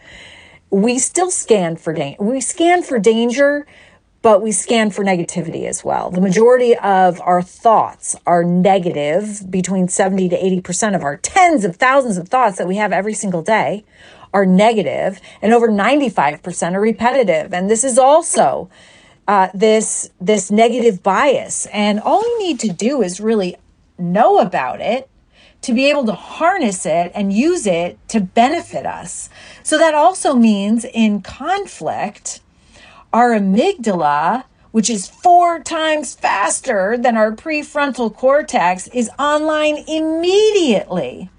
We 0.71 0.99
still 0.99 1.31
scan 1.31 1.77
for 1.77 1.93
danger. 1.93 2.23
We 2.23 2.41
scan 2.41 2.83
for 2.83 2.99
danger, 2.99 3.67
but 4.25 4.41
we 4.41 4.51
scan 4.51 4.89
for 4.91 5.05
negativity 5.05 5.67
as 5.67 5.85
well. 5.85 6.11
The 6.11 6.23
majority 6.23 6.75
of 6.79 7.21
our 7.21 7.43
thoughts 7.43 8.17
are 8.27 8.43
negative, 8.43 9.51
between 9.51 9.87
70 9.87 10.31
to 10.31 10.63
80% 10.63 10.97
of 10.97 11.03
our 11.03 11.19
tens 11.19 11.63
of 11.63 11.77
thousands 11.77 12.17
of 12.17 12.31
thoughts 12.31 12.57
that 12.57 12.67
we 12.67 12.77
have 12.77 12.91
every 12.91 13.13
single 13.13 13.43
day 13.43 13.85
are 14.33 14.47
negative 14.47 15.21
and 15.43 15.53
over 15.53 15.69
95% 15.69 16.73
are 16.73 16.81
repetitive. 16.81 17.53
And 17.53 17.69
this 17.69 17.85
is 17.85 17.99
also 17.99 18.71
uh, 19.29 19.49
this, 19.53 20.09
this 20.19 20.51
negative 20.51 21.03
bias. 21.03 21.67
And 21.67 22.01
all 22.01 22.23
you 22.23 22.39
need 22.39 22.59
to 22.61 22.73
do 22.73 23.03
is 23.03 23.21
really 23.21 23.57
know 23.99 24.39
about 24.39 24.81
it 24.81 25.11
to 25.61 25.75
be 25.75 25.91
able 25.91 26.07
to 26.07 26.15
harness 26.15 26.87
it 26.87 27.13
and 27.15 27.31
use 27.31 27.67
it 27.67 27.99
to 28.09 28.21
benefit 28.21 28.87
us. 28.87 29.29
So 29.63 29.77
that 29.77 29.95
also 29.95 30.35
means 30.35 30.87
in 30.87 31.21
conflict, 31.21 32.41
our 33.15 33.31
amygdala, 33.31 34.43
which 34.73 34.91
is 34.91 35.07
four 35.09 35.61
times 35.61 36.15
faster 36.15 36.99
than 36.99 37.17
our 37.17 37.31
prefrontal 37.31 38.13
cortex, 38.13 38.89
is 38.89 39.09
online 39.21 39.77
immediately, 39.87 41.31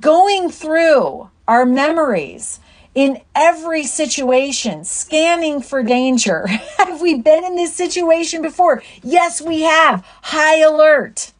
going 0.00 0.48
through 0.48 1.28
our 1.46 1.66
memories 1.66 2.60
in 2.94 3.20
every 3.34 3.84
situation, 3.84 4.84
scanning 4.84 5.60
for 5.60 5.82
danger. 5.82 6.46
have 6.78 7.02
we 7.02 7.20
been 7.20 7.44
in 7.44 7.56
this 7.56 7.74
situation 7.74 8.40
before? 8.40 8.82
Yes, 9.02 9.42
we 9.42 9.60
have. 9.62 10.02
High 10.22 10.60
alert. 10.60 11.32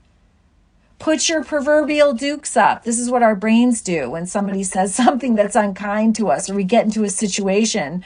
Put 1.02 1.28
your 1.28 1.42
proverbial 1.42 2.14
dukes 2.14 2.56
up. 2.56 2.84
This 2.84 2.98
is 2.98 3.10
what 3.10 3.22
our 3.24 3.34
brains 3.34 3.82
do 3.82 4.08
when 4.08 4.24
somebody 4.24 4.62
says 4.74 4.94
something 4.94 5.34
that's 5.34 5.56
unkind 5.56 6.14
to 6.16 6.30
us, 6.30 6.48
or 6.48 6.54
we 6.54 6.64
get 6.64 6.84
into 6.84 7.04
a 7.04 7.10
situation 7.10 8.04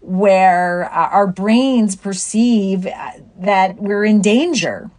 where 0.00 0.84
uh, 0.92 1.08
our 1.10 1.26
brains 1.26 1.94
perceive 1.94 2.86
uh, 2.86 3.10
that 3.38 3.76
we're 3.76 4.04
in 4.04 4.20
danger 4.22 4.90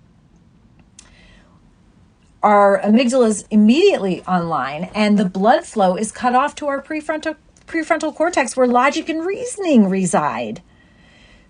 our 2.41 2.79
amygdala 2.81 3.27
is 3.27 3.45
immediately 3.51 4.21
online 4.23 4.89
and 4.95 5.17
the 5.17 5.25
blood 5.25 5.65
flow 5.65 5.95
is 5.95 6.11
cut 6.11 6.33
off 6.33 6.55
to 6.55 6.67
our 6.67 6.81
prefrontal 6.81 7.35
prefrontal 7.67 8.15
cortex 8.15 8.55
where 8.55 8.67
logic 8.67 9.09
and 9.09 9.25
reasoning 9.25 9.89
reside. 9.89 10.61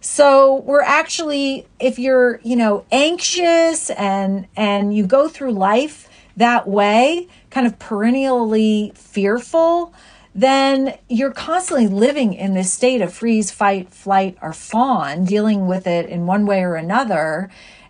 So 0.02 0.56
we're 0.62 0.82
actually 0.82 1.68
if 1.80 2.00
you're, 2.00 2.40
you 2.44 2.56
know, 2.56 2.86
anxious 2.92 3.90
and 3.92 4.48
and 4.56 4.96
you 4.96 5.06
go 5.06 5.28
through 5.28 5.52
life 5.52 6.10
that 6.38 6.68
way, 6.68 7.28
kind 7.50 7.68
of 7.68 7.78
perennially 7.80 8.94
fearful, 8.96 9.94
then 10.34 10.98
you're 11.10 11.32
constantly 11.32 11.88
living 11.88 12.34
in 12.34 12.54
this 12.54 12.72
state 12.72 13.02
of 13.02 13.14
freeze, 13.14 13.52
fight, 13.52 13.90
flight, 13.94 14.38
or 14.42 14.54
fawn, 14.54 15.26
dealing 15.26 15.68
with 15.68 15.86
it 15.86 16.08
in 16.08 16.26
one 16.26 16.46
way 16.46 16.62
or 16.62 16.76
another 16.76 17.50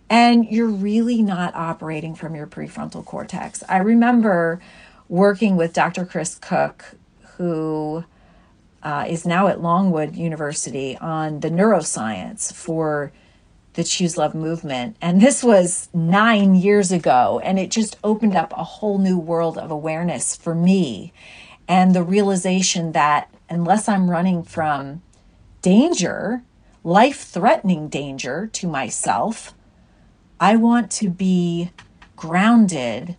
and 0.09 0.47
you're 0.49 0.67
really 0.67 1.21
not 1.21 1.53
operating 1.55 2.15
from 2.15 2.35
your 2.35 2.47
prefrontal 2.47 3.05
cortex. 3.05 3.63
I 3.69 3.77
remember 3.77 4.59
working 5.07 5.55
with 5.55 5.73
Dr. 5.73 6.05
Chris 6.05 6.37
Kukk, 6.39 6.81
who 7.37 8.03
uh, 8.83 9.05
is 9.07 9.25
now 9.25 9.48
at 9.48 9.62
Longwood 9.62 10.15
University 10.15 10.98
on 10.98 11.41
the 11.41 11.50
neuroscience 11.50 12.53
for 12.53 13.12
the 13.74 13.83
Choose 13.83 14.17
Love 14.17 14.36
movement. 14.36 14.98
And 15.01 15.21
this 15.21 15.43
was 15.43 15.89
nine 15.93 16.55
years 16.55 16.91
ago, 16.91 17.39
and 17.43 17.59
it 17.59 17.71
just 17.71 17.98
opened 18.03 18.36
up 18.36 18.51
a 18.53 18.63
whole 18.63 18.98
new 18.98 19.17
world 19.17 19.57
of 19.57 19.71
awareness 19.71 20.36
for 20.36 20.55
me. 20.55 21.13
And 21.67 21.93
the 21.93 22.03
realization 22.03 22.93
that 22.93 23.29
unless 23.50 23.88
I'm 23.88 24.09
running 24.09 24.43
from 24.43 25.01
danger, 25.62 26.43
life 26.83 27.21
threatening 27.21 27.89
danger 27.89 28.48
to 28.53 28.67
myself, 28.67 29.53
I 30.39 30.55
want 30.55 30.89
to 30.91 31.09
be 31.09 31.71
grounded 32.15 33.17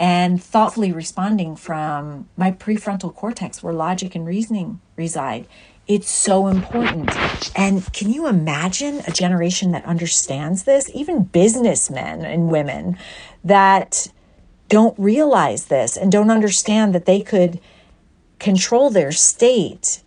and 0.00 0.42
thoughtfully 0.42 0.90
responding 0.90 1.54
from 1.54 2.26
my 2.34 2.50
prefrontal 2.50 3.14
cortex 3.14 3.62
where 3.62 3.74
logic 3.74 4.14
and 4.14 4.26
reasoning 4.26 4.80
reside. 4.96 5.46
It's 5.86 6.08
so 6.08 6.46
important. 6.46 7.10
And 7.54 7.92
can 7.92 8.10
you 8.10 8.26
imagine 8.26 9.02
a 9.06 9.10
generation 9.10 9.72
that 9.72 9.84
understands 9.84 10.62
this? 10.62 10.90
Even 10.94 11.24
businessmen 11.24 12.24
and 12.24 12.50
women 12.50 12.96
that 13.44 14.08
don't 14.70 14.98
realize 14.98 15.66
this 15.66 15.96
and 15.96 16.10
don't 16.10 16.30
understand 16.30 16.94
that 16.94 17.04
they 17.04 17.20
could 17.20 17.60
control 18.38 18.88
their 18.88 19.12
state 19.12 20.02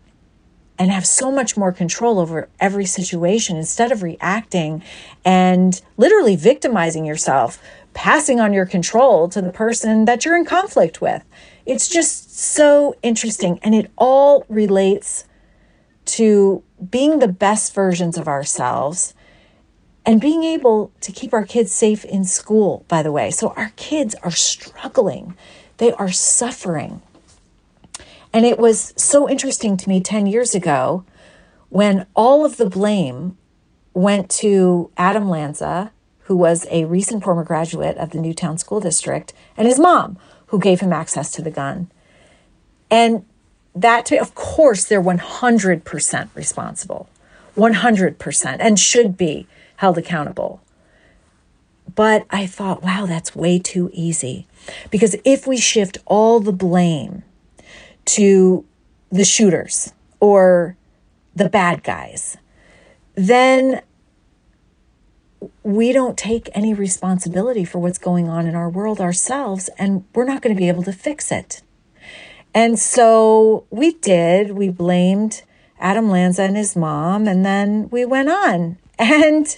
and 0.80 0.90
have 0.90 1.06
so 1.06 1.32
much 1.32 1.56
more 1.56 1.72
control 1.72 2.18
over 2.18 2.50
every 2.60 2.86
situation 2.86 3.58
instead 3.58 3.92
of 3.92 4.02
reacting 4.02 4.82
and 5.24 5.82
literally 5.98 6.36
victimizing 6.36 7.06
yourself, 7.06 7.62
passing 7.94 8.40
on 8.40 8.54
your 8.54 8.66
control 8.66 9.30
to 9.30 9.42
the 9.42 9.52
person 9.52 10.06
that 10.06 10.26
you're 10.26 10.36
in 10.36 10.46
conflict 10.46 11.02
with. 11.02 11.24
It's 11.66 11.88
just 11.88 12.38
so 12.38 12.96
interesting. 13.02 13.60
And 13.62 13.74
it 13.76 13.92
all 13.98 14.46
relates 14.50 15.26
to 16.06 16.64
being 16.90 17.20
the 17.20 17.28
best 17.28 17.74
versions 17.74 18.18
of 18.18 18.28
ourselves 18.28 19.14
and 20.06 20.20
being 20.20 20.44
able 20.44 20.92
to 21.02 21.12
keep 21.12 21.34
our 21.34 21.46
kids 21.46 21.72
safe 21.72 22.04
in 22.04 22.26
school, 22.26 22.84
by 22.88 23.02
the 23.02 23.12
way. 23.12 23.32
So 23.32 23.54
our 23.56 23.72
kids 23.76 24.16
are 24.24 24.32
struggling, 24.32 25.36
they 25.78 25.94
are 25.94 26.12
suffering. 26.12 27.02
And 28.34 28.46
it 28.46 28.58
was 28.58 28.94
so 28.98 29.30
interesting 29.30 29.78
to 29.78 29.88
me 29.88 30.02
10 30.02 30.26
years 30.26 30.56
ago 30.56 31.06
when 31.70 32.06
all 32.16 32.46
of 32.46 32.58
the 32.58 32.70
blame 32.70 33.38
went 33.94 34.30
to 34.30 34.92
Adam 34.98 35.30
Lanza, 35.30 35.92
who 36.24 36.36
was 36.36 36.66
a 36.70 36.86
recent 36.86 37.24
former 37.24 37.44
graduate 37.44 37.98
of 37.98 38.12
the 38.12 38.20
Newtown 38.20 38.58
School 38.58 38.80
District, 38.80 39.34
and 39.58 39.68
his 39.68 39.80
mom, 39.80 40.18
who 40.48 40.60
gave 40.60 40.80
him 40.80 40.94
access 40.94 41.32
to 41.32 41.42
the 41.42 41.52
gun. 41.52 41.90
And 42.90 43.26
that, 43.76 44.06
to, 44.08 44.18
of 44.18 44.36
course, 44.36 44.86
they're 44.86 45.02
100% 45.02 46.30
responsible, 46.36 47.10
100%, 47.58 48.58
and 48.60 48.80
should 48.80 49.18
be 49.18 49.48
held 49.78 49.98
accountable. 49.98 50.62
But 51.96 52.26
I 52.30 52.46
thought, 52.46 52.84
wow, 52.84 53.06
that's 53.06 53.36
way 53.36 53.60
too 53.60 53.90
easy. 53.94 54.48
Because 54.90 55.16
if 55.26 55.46
we 55.46 55.58
shift 55.58 55.98
all 56.06 56.40
the 56.40 56.54
blame 56.54 57.24
to 58.06 58.66
the 59.12 59.26
shooters 59.26 59.94
or 60.20 60.78
the 61.36 61.50
bad 61.50 61.84
guys, 61.84 62.38
then 63.16 63.82
we 65.64 65.92
don't 65.92 66.18
take 66.18 66.50
any 66.54 66.74
responsibility 66.74 67.66
for 67.66 67.80
what's 67.80 67.98
going 67.98 68.30
on 68.30 68.48
in 68.48 68.56
our 68.56 68.70
world 68.70 69.00
ourselves, 69.00 69.70
and 69.78 70.06
we're 70.14 70.26
not 70.26 70.42
going 70.42 70.56
to 70.56 70.60
be 70.60 70.68
able 70.68 70.84
to 70.84 70.94
fix 70.94 71.32
it. 71.32 71.62
And 72.54 72.78
so 72.78 73.66
we 73.70 73.94
did. 73.94 74.52
We 74.52 74.70
blamed 74.70 75.44
Adam 75.80 76.10
Lanza 76.10 76.44
and 76.44 76.56
his 76.56 76.76
mom, 76.76 77.28
and 77.28 77.46
then 77.46 77.90
we 77.90 78.06
went 78.06 78.30
on. 78.30 78.78
And 79.00 79.58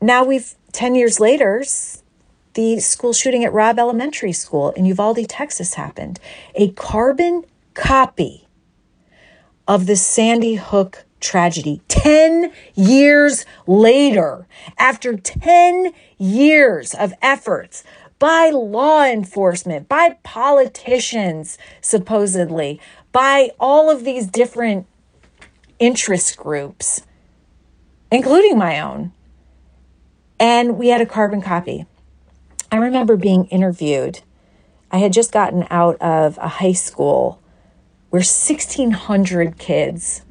now 0.00 0.24
we've 0.24 0.54
10 0.72 0.94
years 0.94 1.18
later, 1.18 1.64
the 2.54 2.78
school 2.80 3.12
shooting 3.12 3.44
at 3.44 3.52
Robb 3.52 3.78
Elementary 3.78 4.32
School 4.32 4.70
in 4.70 4.84
Uvalde, 4.84 5.28
Texas 5.28 5.74
happened. 5.74 6.20
A 6.54 6.70
carbon 6.72 7.44
copy 7.74 8.46
of 9.66 9.86
the 9.86 9.96
Sandy 9.96 10.56
Hook 10.56 11.04
tragedy 11.20 11.80
10 11.88 12.52
years 12.74 13.44
later, 13.66 14.46
after 14.78 15.16
10 15.16 15.92
years 16.18 16.94
of 16.94 17.12
efforts 17.22 17.84
by 18.18 18.50
law 18.50 19.04
enforcement, 19.04 19.88
by 19.88 20.16
politicians, 20.22 21.56
supposedly, 21.80 22.80
by 23.12 23.50
all 23.58 23.90
of 23.90 24.04
these 24.04 24.26
different 24.26 24.86
interest 25.78 26.36
groups, 26.36 27.02
including 28.12 28.58
my 28.58 28.78
own. 28.78 29.12
And 30.38 30.78
we 30.78 30.88
had 30.88 31.00
a 31.00 31.06
carbon 31.06 31.42
copy. 31.42 31.86
I 32.70 32.76
remember 32.76 33.16
being 33.16 33.46
interviewed. 33.46 34.20
I 34.90 34.98
had 34.98 35.12
just 35.12 35.32
gotten 35.32 35.66
out 35.70 35.96
of 36.00 36.38
a 36.38 36.48
high 36.48 36.72
school 36.72 37.40
where 38.10 38.20
1,600 38.20 39.58
kids 39.58 40.22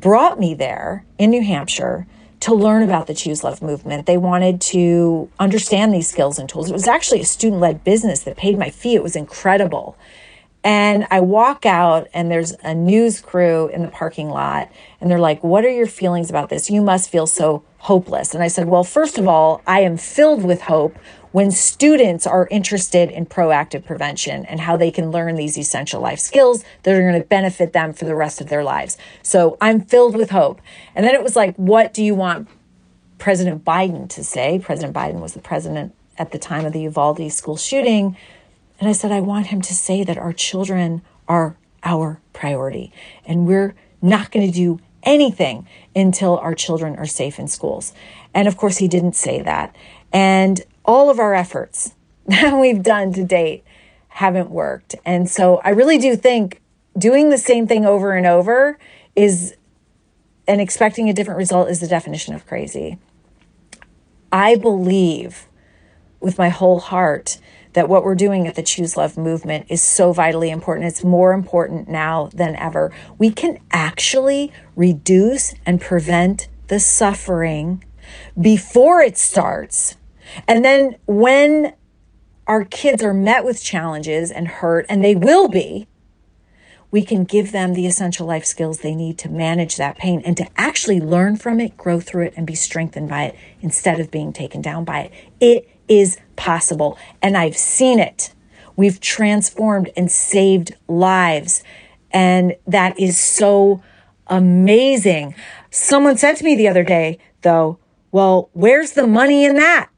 brought 0.00 0.38
me 0.38 0.54
there 0.54 1.04
in 1.18 1.30
New 1.30 1.42
Hampshire 1.42 2.06
to 2.40 2.54
learn 2.54 2.82
about 2.82 3.06
the 3.06 3.14
Choose 3.14 3.42
Love 3.42 3.62
movement. 3.62 4.06
They 4.06 4.18
wanted 4.18 4.60
to 4.62 5.30
understand 5.38 5.92
these 5.92 6.08
skills 6.08 6.38
and 6.38 6.48
tools. 6.48 6.68
It 6.68 6.74
was 6.74 6.86
actually 6.86 7.20
a 7.20 7.24
student 7.24 7.60
led 7.60 7.82
business 7.82 8.20
that 8.20 8.36
paid 8.36 8.58
my 8.58 8.70
fee. 8.70 8.94
It 8.94 9.02
was 9.02 9.16
incredible. 9.16 9.96
And 10.62 11.06
I 11.10 11.20
walk 11.20 11.64
out, 11.64 12.08
and 12.12 12.30
there's 12.30 12.52
a 12.64 12.74
news 12.74 13.20
crew 13.20 13.68
in 13.68 13.82
the 13.82 13.88
parking 13.88 14.28
lot, 14.28 14.70
and 15.00 15.08
they're 15.08 15.20
like, 15.20 15.44
What 15.44 15.64
are 15.64 15.70
your 15.70 15.86
feelings 15.86 16.28
about 16.28 16.48
this? 16.48 16.68
You 16.68 16.82
must 16.82 17.08
feel 17.08 17.28
so 17.28 17.62
hopeless. 17.78 18.34
And 18.34 18.42
I 18.42 18.48
said, 18.48 18.66
Well, 18.66 18.82
first 18.84 19.16
of 19.16 19.28
all, 19.28 19.62
I 19.66 19.80
am 19.80 19.96
filled 19.96 20.44
with 20.44 20.62
hope 20.62 20.98
when 21.36 21.50
students 21.50 22.26
are 22.26 22.48
interested 22.50 23.10
in 23.10 23.26
proactive 23.26 23.84
prevention 23.84 24.46
and 24.46 24.58
how 24.58 24.74
they 24.74 24.90
can 24.90 25.10
learn 25.10 25.34
these 25.34 25.58
essential 25.58 26.00
life 26.00 26.18
skills 26.18 26.64
that 26.82 26.94
are 26.94 27.02
going 27.02 27.20
to 27.20 27.28
benefit 27.28 27.74
them 27.74 27.92
for 27.92 28.06
the 28.06 28.14
rest 28.14 28.40
of 28.40 28.48
their 28.48 28.64
lives. 28.64 28.96
So 29.22 29.58
I'm 29.60 29.82
filled 29.82 30.16
with 30.16 30.30
hope. 30.30 30.62
And 30.94 31.04
then 31.04 31.14
it 31.14 31.22
was 31.22 31.36
like, 31.36 31.54
what 31.56 31.92
do 31.92 32.02
you 32.02 32.14
want 32.14 32.48
President 33.18 33.66
Biden 33.66 34.08
to 34.08 34.24
say? 34.24 34.58
President 34.58 34.96
Biden 34.96 35.20
was 35.20 35.34
the 35.34 35.42
president 35.42 35.94
at 36.16 36.32
the 36.32 36.38
time 36.38 36.64
of 36.64 36.72
the 36.72 36.80
Uvalde 36.80 37.30
school 37.30 37.58
shooting. 37.58 38.16
And 38.80 38.88
I 38.88 38.92
said, 38.92 39.12
I 39.12 39.20
want 39.20 39.48
him 39.48 39.60
to 39.60 39.74
say 39.74 40.04
that 40.04 40.16
our 40.16 40.32
children 40.32 41.02
are 41.28 41.58
our 41.82 42.18
priority 42.32 42.94
and 43.26 43.46
we're 43.46 43.74
not 44.00 44.30
going 44.30 44.46
to 44.46 44.52
do 44.54 44.80
anything 45.02 45.68
until 45.94 46.38
our 46.38 46.54
children 46.54 46.96
are 46.96 47.04
safe 47.04 47.38
in 47.38 47.46
schools. 47.46 47.92
And 48.32 48.48
of 48.48 48.56
course, 48.56 48.78
he 48.78 48.88
didn't 48.88 49.16
say 49.16 49.42
that. 49.42 49.76
And 50.14 50.62
all 50.86 51.10
of 51.10 51.18
our 51.18 51.34
efforts 51.34 51.94
that 52.26 52.58
we've 52.58 52.82
done 52.82 53.12
to 53.12 53.24
date 53.24 53.64
haven't 54.08 54.50
worked. 54.50 54.94
And 55.04 55.28
so 55.28 55.60
I 55.62 55.70
really 55.70 55.98
do 55.98 56.16
think 56.16 56.62
doing 56.96 57.28
the 57.28 57.38
same 57.38 57.66
thing 57.66 57.84
over 57.84 58.12
and 58.12 58.26
over 58.26 58.78
is 59.14 59.54
and 60.48 60.60
expecting 60.60 61.10
a 61.10 61.12
different 61.12 61.38
result 61.38 61.68
is 61.68 61.80
the 61.80 61.88
definition 61.88 62.34
of 62.34 62.46
crazy. 62.46 62.98
I 64.32 64.56
believe 64.56 65.48
with 66.20 66.38
my 66.38 66.48
whole 66.48 66.78
heart 66.78 67.38
that 67.72 67.88
what 67.88 68.04
we're 68.04 68.14
doing 68.14 68.46
at 68.46 68.54
the 68.54 68.62
Choose 68.62 68.96
Love 68.96 69.18
movement 69.18 69.66
is 69.68 69.82
so 69.82 70.12
vitally 70.12 70.50
important. 70.50 70.86
It's 70.86 71.04
more 71.04 71.32
important 71.32 71.88
now 71.88 72.30
than 72.32 72.56
ever. 72.56 72.90
We 73.18 73.30
can 73.30 73.58
actually 73.70 74.50
reduce 74.74 75.54
and 75.66 75.80
prevent 75.80 76.48
the 76.68 76.80
suffering 76.80 77.84
before 78.40 79.00
it 79.00 79.18
starts 79.18 79.96
and 80.46 80.64
then 80.64 80.96
when 81.06 81.74
our 82.46 82.64
kids 82.64 83.02
are 83.02 83.14
met 83.14 83.44
with 83.44 83.62
challenges 83.62 84.30
and 84.30 84.48
hurt, 84.48 84.86
and 84.88 85.02
they 85.02 85.14
will 85.14 85.48
be, 85.48 85.88
we 86.90 87.02
can 87.02 87.24
give 87.24 87.52
them 87.52 87.74
the 87.74 87.86
essential 87.86 88.26
life 88.26 88.44
skills 88.44 88.78
they 88.78 88.94
need 88.94 89.18
to 89.18 89.28
manage 89.28 89.76
that 89.76 89.98
pain 89.98 90.22
and 90.24 90.36
to 90.36 90.46
actually 90.56 91.00
learn 91.00 91.36
from 91.36 91.60
it, 91.60 91.76
grow 91.76 92.00
through 92.00 92.26
it, 92.26 92.34
and 92.36 92.46
be 92.46 92.54
strengthened 92.54 93.08
by 93.08 93.24
it 93.24 93.36
instead 93.60 93.98
of 93.98 94.10
being 94.10 94.32
taken 94.32 94.62
down 94.62 94.84
by 94.84 95.00
it. 95.00 95.12
It 95.40 95.68
is 95.88 96.18
possible. 96.36 96.96
And 97.20 97.36
I've 97.36 97.56
seen 97.56 97.98
it. 97.98 98.32
We've 98.76 99.00
transformed 99.00 99.90
and 99.96 100.10
saved 100.10 100.74
lives. 100.86 101.64
And 102.12 102.54
that 102.66 102.98
is 102.98 103.18
so 103.18 103.82
amazing. 104.28 105.34
Someone 105.70 106.16
said 106.16 106.36
to 106.36 106.44
me 106.44 106.54
the 106.54 106.68
other 106.68 106.84
day, 106.84 107.18
though, 107.42 107.78
well, 108.12 108.48
where's 108.52 108.92
the 108.92 109.06
money 109.06 109.44
in 109.44 109.56
that? 109.56 109.90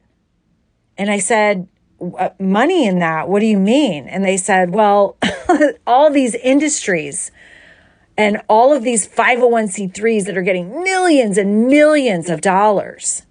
And 0.99 1.11
I 1.11 1.21
said, 1.21 1.69
uh, 2.01 2.31
money 2.39 2.87
in 2.87 2.99
that? 2.99 3.29
What 3.29 3.41
do 3.41 3.47
you 3.47 3.59
mean? 3.59 4.07
And 4.09 4.25
they 4.25 4.37
said, 4.37 4.75
well, 4.75 5.17
all 5.87 6.11
these 6.11 6.35
industries 6.35 7.31
and 8.17 8.43
all 8.49 8.75
of 8.75 8.83
these 8.83 9.07
501c3s 9.07 10.25
that 10.27 10.37
are 10.37 10.43
getting 10.43 10.83
millions 10.83 11.39
and 11.39 11.69
millions 11.69 12.29
of 12.29 12.41
dollars. 12.41 13.23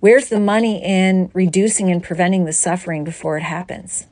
Where's 0.00 0.28
the 0.28 0.40
money 0.40 0.82
in 0.82 1.30
reducing 1.34 1.90
and 1.90 2.02
preventing 2.02 2.44
the 2.44 2.52
suffering 2.52 3.04
before 3.04 3.36
it 3.36 3.42
happens? 3.42 4.06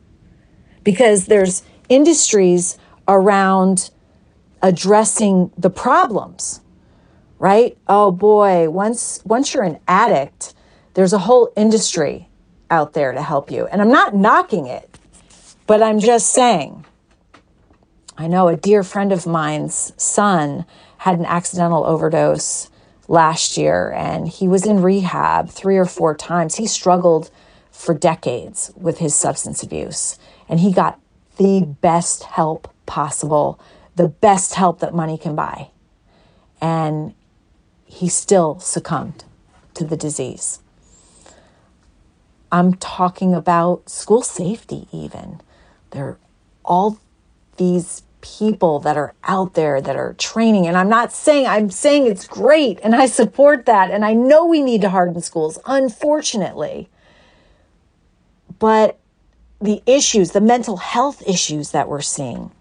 Because 0.83 1.27
there's 1.27 1.63
industries 1.89 2.79
around 3.09 3.91
addressing 4.63 5.51
the 5.57 5.71
problems, 5.71 6.61
right? 7.39 7.77
Oh 7.87 8.11
boy, 8.11 8.69
once 8.71 9.21
once 9.25 9.53
you're 9.53 9.63
an 9.63 9.79
addict, 9.87 10.55
there's 10.95 11.13
a 11.13 11.19
whole 11.19 11.53
industry 11.57 12.29
out 12.75 12.93
there 12.93 13.13
to 13.13 13.23
help 13.23 13.51
you. 13.51 13.67
And 13.67 13.81
I'm 13.81 13.91
not 13.91 14.15
knocking 14.15 14.67
it, 14.67 14.99
but 15.67 15.81
I'm 15.81 16.01
just 16.01 16.31
saying. 16.31 16.85
I 18.19 18.27
know 18.27 18.49
a 18.49 18.57
dear 18.57 18.83
friend 18.83 19.13
of 19.13 19.27
mine's 19.27 19.93
son 19.97 20.67
had 20.99 21.19
an 21.19 21.25
accidental 21.25 21.85
overdose 21.85 22.69
last 23.07 23.57
year 23.57 23.93
and 23.93 24.29
he 24.29 24.49
was 24.49 24.67
in 24.67 24.83
rehab 24.83 25.51
three 25.51 25.77
or 25.77 25.85
four 25.85 26.17
times. 26.17 26.57
He 26.57 26.67
struggled 26.67 27.31
for 27.71 27.95
decades 27.95 28.73
with 28.77 28.99
his 28.99 29.15
substance 29.15 29.63
abuse 29.63 30.19
and 30.49 30.61
he 30.61 30.73
got 30.73 31.01
the 31.37 31.77
best 31.81 32.25
help 32.25 32.73
possible, 32.87 33.61
the 33.95 34.09
best 34.09 34.55
help 34.55 34.81
that 34.81 34.95
money 34.95 35.19
can 35.19 35.35
buy. 35.37 35.71
And 36.61 37.15
he 37.85 38.09
still 38.09 38.59
succumbed 38.59 39.25
to 39.75 39.85
the 39.85 39.97
disease. 39.97 40.61
I'm 42.55 42.75
talking 42.75 43.35
about 43.35 43.91
school 43.91 44.23
safety, 44.23 44.87
even. 44.93 45.41
There 45.91 46.05
are 46.05 46.19
all 46.65 47.01
these 47.57 48.05
people 48.21 48.79
that 48.79 48.97
are 48.97 49.13
out 49.25 49.55
there 49.55 49.81
that 49.81 49.97
are 49.97 50.15
training. 50.15 50.69
And 50.69 50.77
I'm 50.77 50.89
not 50.89 51.13
saying, 51.13 51.49
I'm 51.49 51.69
saying 51.69 52.07
it's 52.07 52.29
great 52.29 52.79
and 52.85 52.95
I 52.95 53.07
support 53.07 53.67
that. 53.67 53.91
And 53.91 54.05
I 54.05 54.13
know 54.13 54.47
we 54.47 54.63
need 54.63 54.83
to 54.83 54.91
harden 54.91 55.21
schools, 55.21 55.59
unfortunately. 55.67 56.89
But 58.61 59.01
the 59.61 59.83
issues, 59.85 60.31
the 60.31 60.41
mental 60.41 60.77
health 60.77 61.25
issues 61.27 61.73
that 61.73 61.89
we're 61.89 62.03
seeing 62.03 62.53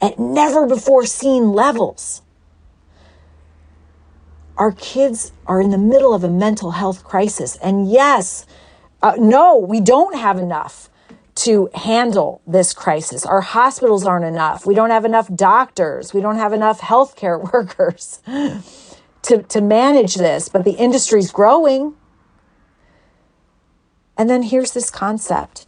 at 0.00 0.16
never 0.16 0.64
before 0.64 1.06
seen 1.06 1.50
levels. 1.50 2.22
Our 4.56 4.70
kids 4.70 5.32
are 5.44 5.60
in 5.60 5.70
the 5.70 5.78
middle 5.78 6.14
of 6.14 6.22
a 6.22 6.30
mental 6.30 6.70
health 6.70 7.02
crisis. 7.02 7.56
And 7.56 7.90
yes, 7.90 8.46
uh, 9.02 9.14
no, 9.18 9.56
we 9.56 9.80
don't 9.80 10.16
have 10.16 10.38
enough 10.38 10.90
to 11.36 11.70
handle 11.74 12.42
this 12.46 12.74
crisis. 12.74 13.24
Our 13.24 13.40
hospitals 13.40 14.04
aren't 14.04 14.26
enough. 14.26 14.66
We 14.66 14.74
don't 14.74 14.90
have 14.90 15.04
enough 15.04 15.34
doctors. 15.34 16.12
We 16.12 16.20
don't 16.20 16.36
have 16.36 16.52
enough 16.52 16.80
healthcare 16.80 17.40
workers 17.52 18.20
to, 19.22 19.42
to 19.42 19.60
manage 19.60 20.16
this, 20.16 20.48
but 20.48 20.64
the 20.64 20.72
industry's 20.72 21.30
growing. 21.30 21.94
And 24.18 24.28
then 24.28 24.42
here's 24.42 24.72
this 24.72 24.90
concept 24.90 25.66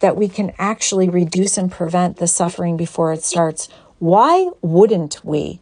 that 0.00 0.16
we 0.16 0.28
can 0.28 0.52
actually 0.58 1.08
reduce 1.08 1.56
and 1.56 1.70
prevent 1.70 2.18
the 2.18 2.26
suffering 2.26 2.76
before 2.76 3.12
it 3.12 3.22
starts, 3.22 3.68
why 3.98 4.50
wouldn't 4.60 5.24
we 5.24 5.61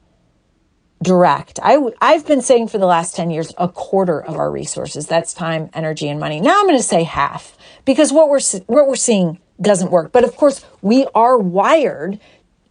direct? 1.02 1.58
I, 1.62 1.74
w- 1.74 1.94
I've 2.00 2.26
been 2.26 2.42
saying 2.42 2.68
for 2.68 2.78
the 2.78 2.86
last 2.86 3.16
10 3.16 3.30
years, 3.30 3.52
a 3.58 3.68
quarter 3.68 4.22
of 4.22 4.36
our 4.36 4.50
resources. 4.50 5.06
That's 5.06 5.32
time, 5.34 5.70
energy, 5.72 6.08
and 6.08 6.20
money. 6.20 6.40
Now 6.40 6.60
I'm 6.60 6.66
going 6.66 6.78
to 6.78 6.82
say 6.82 7.04
half 7.04 7.56
because 7.84 8.12
what 8.12 8.28
we're, 8.28 8.40
what 8.66 8.86
we're 8.88 8.96
seeing 8.96 9.38
doesn't 9.60 9.90
work. 9.90 10.12
But 10.12 10.24
of 10.24 10.36
course, 10.36 10.64
we 10.82 11.06
are 11.14 11.38
wired 11.38 12.18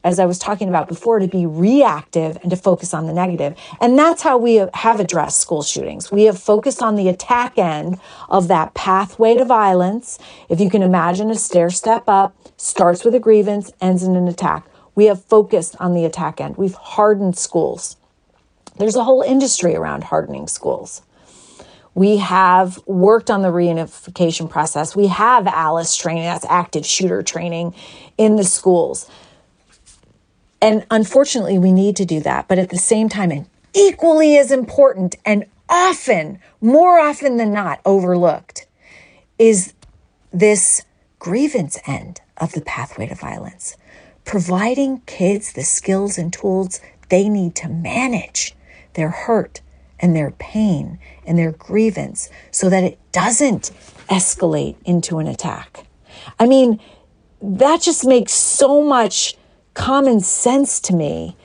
as 0.04 0.20
I 0.20 0.26
was 0.26 0.40
talking 0.40 0.70
about 0.70 0.88
before, 0.88 1.20
to 1.20 1.28
be 1.28 1.46
reactive 1.46 2.38
and 2.42 2.50
to 2.52 2.56
focus 2.56 2.94
on 2.94 3.06
the 3.06 3.14
negative. 3.14 3.58
And 3.82 4.00
that's 4.00 4.22
how 4.22 4.38
we 4.38 4.56
have 4.56 5.00
addressed 5.00 5.40
school 5.40 5.62
shootings. 5.62 6.12
We 6.12 6.24
have 6.24 6.40
focused 6.40 6.82
on 6.82 6.96
the 6.96 7.10
attack 7.10 7.58
end 7.58 8.00
of 8.30 8.48
that 8.48 8.74
pathway 8.74 9.36
to 9.36 9.46
violence. 9.46 10.18
If 10.48 10.62
you 10.62 10.70
can 10.70 10.82
imagine 10.82 11.30
a 11.30 11.36
stair 11.36 11.70
step 11.70 12.04
up, 12.08 12.34
starts 12.56 13.04
with 13.04 13.14
a 13.14 13.20
grievance, 13.20 13.72
ends 13.82 14.04
in 14.04 14.16
an 14.16 14.28
attack. 14.28 14.66
We 14.96 15.06
have 15.06 15.24
focused 15.26 15.76
on 15.80 15.94
the 15.94 16.06
attack 16.06 16.40
end. 16.40 16.58
We've 16.58 16.76
hardened 16.76 17.38
schools. 17.38 17.98
There's 18.80 18.96
a 18.96 19.04
whole 19.04 19.22
industry 19.22 19.76
around 19.76 20.06
hardening 20.06 20.48
schools. 20.48 21.02
We 21.94 22.16
have 22.18 22.80
worked 22.88 23.30
on 23.30 23.42
the 23.42 23.50
reunification 23.50 24.50
process. 24.50 24.96
We 24.96 25.08
have 25.08 25.48
ALICE 25.48 25.98
training, 25.98 26.24
that's 26.24 26.46
active 26.46 26.86
shooter 26.86 27.22
training 27.22 27.76
in 28.18 28.38
the 28.38 28.46
schools. 28.46 29.10
And 30.62 30.86
unfortunately, 30.90 31.60
we 31.60 31.74
need 31.74 31.98
to 31.98 32.06
do 32.06 32.22
that. 32.22 32.48
But 32.48 32.58
at 32.58 32.70
the 32.70 32.78
same 32.78 33.10
time, 33.10 33.32
and 33.32 33.50
equally 33.74 34.38
as 34.38 34.50
important 34.50 35.18
and 35.26 35.46
often, 35.68 36.40
more 36.62 37.00
often 37.00 37.36
than 37.36 37.52
not, 37.52 37.82
overlooked 37.84 38.66
is 39.38 39.74
this 40.32 40.86
grievance 41.20 41.78
end 41.86 42.22
of 42.38 42.54
the 42.54 42.62
pathway 42.62 43.08
to 43.08 43.16
violence. 43.16 43.76
Providing 44.24 45.02
kids 45.02 45.52
the 45.52 45.64
skills 45.64 46.18
and 46.18 46.32
tools 46.32 46.80
they 47.10 47.28
need 47.28 47.56
to 47.56 47.68
manage 47.68 48.56
their 48.94 49.10
hurt 49.10 49.62
and 50.00 50.16
their 50.16 50.32
pain 50.32 51.00
and 51.26 51.38
their 51.38 51.52
grievance 51.52 52.30
so 52.52 52.70
that 52.70 52.84
it 52.84 53.00
doesn't 53.12 53.72
escalate 54.10 54.76
into 54.86 55.20
an 55.20 55.28
attack. 55.28 55.86
I 56.40 56.46
mean, 56.46 56.80
that 57.42 57.82
just 57.82 58.06
makes 58.06 58.34
so 58.34 58.84
much 58.84 59.36
common 59.74 60.20
sense 60.20 60.80
to 60.82 60.94
me. 60.94 61.36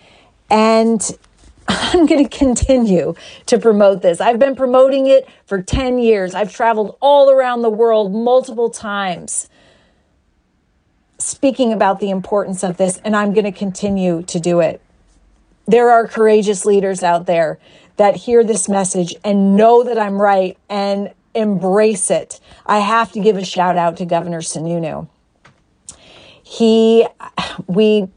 And 0.51 1.01
I'm 1.69 2.07
going 2.07 2.27
to 2.27 2.37
continue 2.37 3.15
to 3.47 3.59
promote 3.59 4.03
this. 4.03 4.21
I've 4.21 4.39
been 4.39 4.57
promoting 4.57 5.07
it 5.07 5.29
for 5.47 5.63
10 5.63 5.99
years. 5.99 6.35
I've 6.35 6.53
traveled 6.53 6.97
all 7.01 7.31
around 7.31 7.63
the 7.63 7.71
world 7.71 8.13
multiple 8.13 8.71
times 8.71 9.49
speaking 11.19 11.73
about 11.73 12.01
the 12.01 12.11
importance 12.11 12.63
of 12.63 12.77
this, 12.77 13.01
and 13.05 13.17
I'm 13.17 13.33
going 13.33 13.45
to 13.45 13.53
continue 13.53 14.23
to 14.25 14.41
do 14.41 14.61
it. 14.61 14.81
There 15.67 15.91
are 15.91 16.07
courageous 16.07 16.65
leaders 16.65 17.03
out 17.03 17.27
there 17.27 17.59
that 17.97 18.17
hear 18.17 18.45
this 18.45 18.69
message 18.69 19.15
and 19.25 19.57
know 19.57 19.85
that 19.85 19.99
I'm 19.99 20.21
right 20.21 20.59
and 20.69 21.13
embrace 21.35 22.11
it. 22.11 22.41
I 22.67 22.79
have 22.79 23.13
to 23.13 23.21
give 23.21 23.37
a 23.37 23.45
shout 23.45 23.77
out 23.77 23.97
to 23.99 24.05
Governor 24.05 24.41
Sununu. 24.41 25.09
He, 26.43 27.07
we, 27.67 28.09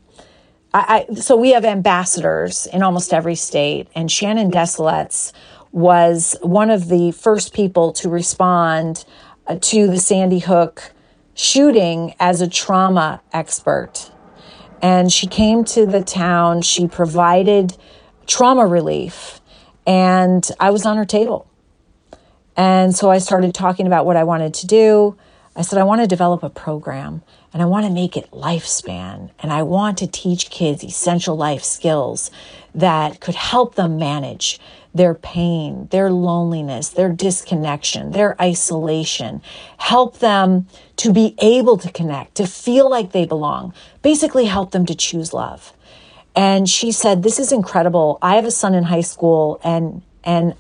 I, 0.74 1.06
so 1.16 1.36
we 1.36 1.52
have 1.52 1.64
ambassadors 1.64 2.66
in 2.68 2.84
almost 2.84 3.14
every 3.14 3.36
state, 3.36 3.88
and 3.96 4.12
Shannon 4.12 4.52
Desilets 4.52 5.32
was 5.72 6.36
one 6.42 6.70
of 6.70 6.90
the 6.90 7.12
first 7.12 7.54
people 7.54 7.94
to 7.94 8.10
respond 8.10 9.06
uh, 9.48 9.58
to 9.62 9.88
the 9.88 10.00
Sandy 10.00 10.40
Hook 10.40 10.92
shooting 11.34 12.16
as 12.20 12.42
a 12.42 12.48
trauma 12.48 13.22
expert. 13.32 14.12
And 14.82 15.12
she 15.12 15.28
came 15.28 15.64
to 15.66 15.86
the 15.86 16.04
town, 16.04 16.62
she 16.62 16.88
provided 16.88 17.76
trauma 18.28 18.66
relief, 18.66 19.42
and 19.86 20.48
I 20.60 20.70
was 20.70 20.86
on 20.86 20.98
her 20.98 21.06
table. 21.06 21.48
And 22.56 22.96
so 22.96 23.10
I 23.12 23.20
started 23.20 23.54
talking 23.54 23.88
about 23.88 24.06
what 24.06 24.18
I 24.18 24.24
wanted 24.24 24.54
to 24.56 24.68
do. 24.68 25.16
I 25.56 25.62
said, 25.62 25.80
I 25.80 25.84
want 25.84 26.02
to 26.02 26.08
develop 26.08 26.44
a 26.44 26.50
program 26.50 27.24
and 27.54 27.62
I 27.62 27.66
want 27.66 27.86
to 27.86 27.92
make 27.92 28.18
it 28.18 28.30
lifespan. 28.32 29.32
And 29.40 29.54
I 29.54 29.64
want 29.64 29.98
to 30.00 30.08
teach 30.08 30.50
kids 30.50 30.84
essential 30.84 31.36
life 31.36 31.64
skills 31.64 32.30
that 32.76 33.20
could 33.20 33.36
help 33.36 33.76
them 33.76 33.98
manage 33.98 34.60
their 34.98 35.14
pain, 35.14 35.88
their 35.92 36.12
loneliness, 36.12 36.90
their 36.90 37.10
disconnection, 37.10 38.12
their 38.12 38.40
isolation, 38.42 39.42
help 39.78 40.20
them 40.20 40.68
to 40.98 41.14
be 41.14 41.36
able 41.40 41.78
to 41.78 41.92
connect, 41.92 42.36
to 42.36 42.46
feel 42.46 42.90
like 42.90 43.12
they 43.12 43.26
belong, 43.26 43.74
basically 44.02 44.46
help 44.46 44.72
them 44.72 44.86
to 44.86 44.96
choose 44.96 45.34
love. 45.34 45.74
And 46.36 46.70
she 46.70 46.92
said, 46.92 47.24
This 47.24 47.40
is 47.40 47.52
incredible. 47.52 48.20
I 48.22 48.36
have 48.36 48.46
a 48.46 48.52
son 48.52 48.76
in 48.76 48.84
high 48.84 49.02
school 49.02 49.60
and 49.64 50.02
and 50.24 50.56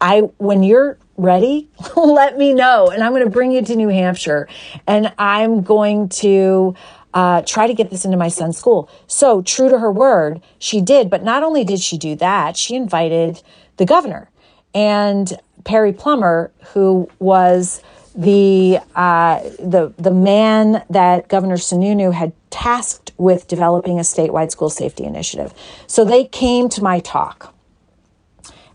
I 0.00 0.20
when 0.38 0.62
you're 0.62 0.98
ready, 1.16 1.68
let 1.96 2.38
me 2.38 2.54
know. 2.54 2.88
And 2.88 3.02
I'm 3.02 3.12
going 3.12 3.24
to 3.24 3.30
bring 3.30 3.52
you 3.52 3.62
to 3.62 3.76
New 3.76 3.88
Hampshire 3.88 4.48
and 4.86 5.12
I'm 5.18 5.62
going 5.62 6.08
to 6.08 6.74
uh, 7.12 7.42
try 7.42 7.66
to 7.66 7.74
get 7.74 7.90
this 7.90 8.04
into 8.04 8.16
my 8.16 8.28
son's 8.28 8.56
school. 8.56 8.88
So, 9.06 9.42
true 9.42 9.68
to 9.68 9.78
her 9.78 9.90
word, 9.90 10.40
she 10.58 10.80
did. 10.80 11.10
But 11.10 11.22
not 11.22 11.42
only 11.42 11.64
did 11.64 11.80
she 11.80 11.98
do 11.98 12.14
that, 12.16 12.56
she 12.56 12.76
invited 12.76 13.42
the 13.76 13.86
governor 13.86 14.30
and 14.74 15.38
Perry 15.64 15.92
Plummer, 15.92 16.52
who 16.72 17.10
was 17.18 17.82
the 18.14 18.78
uh, 18.94 19.40
the 19.58 19.92
the 19.96 20.10
man 20.10 20.84
that 20.90 21.28
Governor 21.28 21.56
Sununu 21.56 22.12
had 22.12 22.32
tasked 22.50 23.12
with 23.16 23.46
developing 23.46 23.98
a 23.98 24.02
statewide 24.02 24.50
school 24.50 24.70
safety 24.70 25.04
initiative. 25.04 25.54
So 25.86 26.04
they 26.04 26.24
came 26.24 26.68
to 26.70 26.82
my 26.82 27.00
talk 27.00 27.54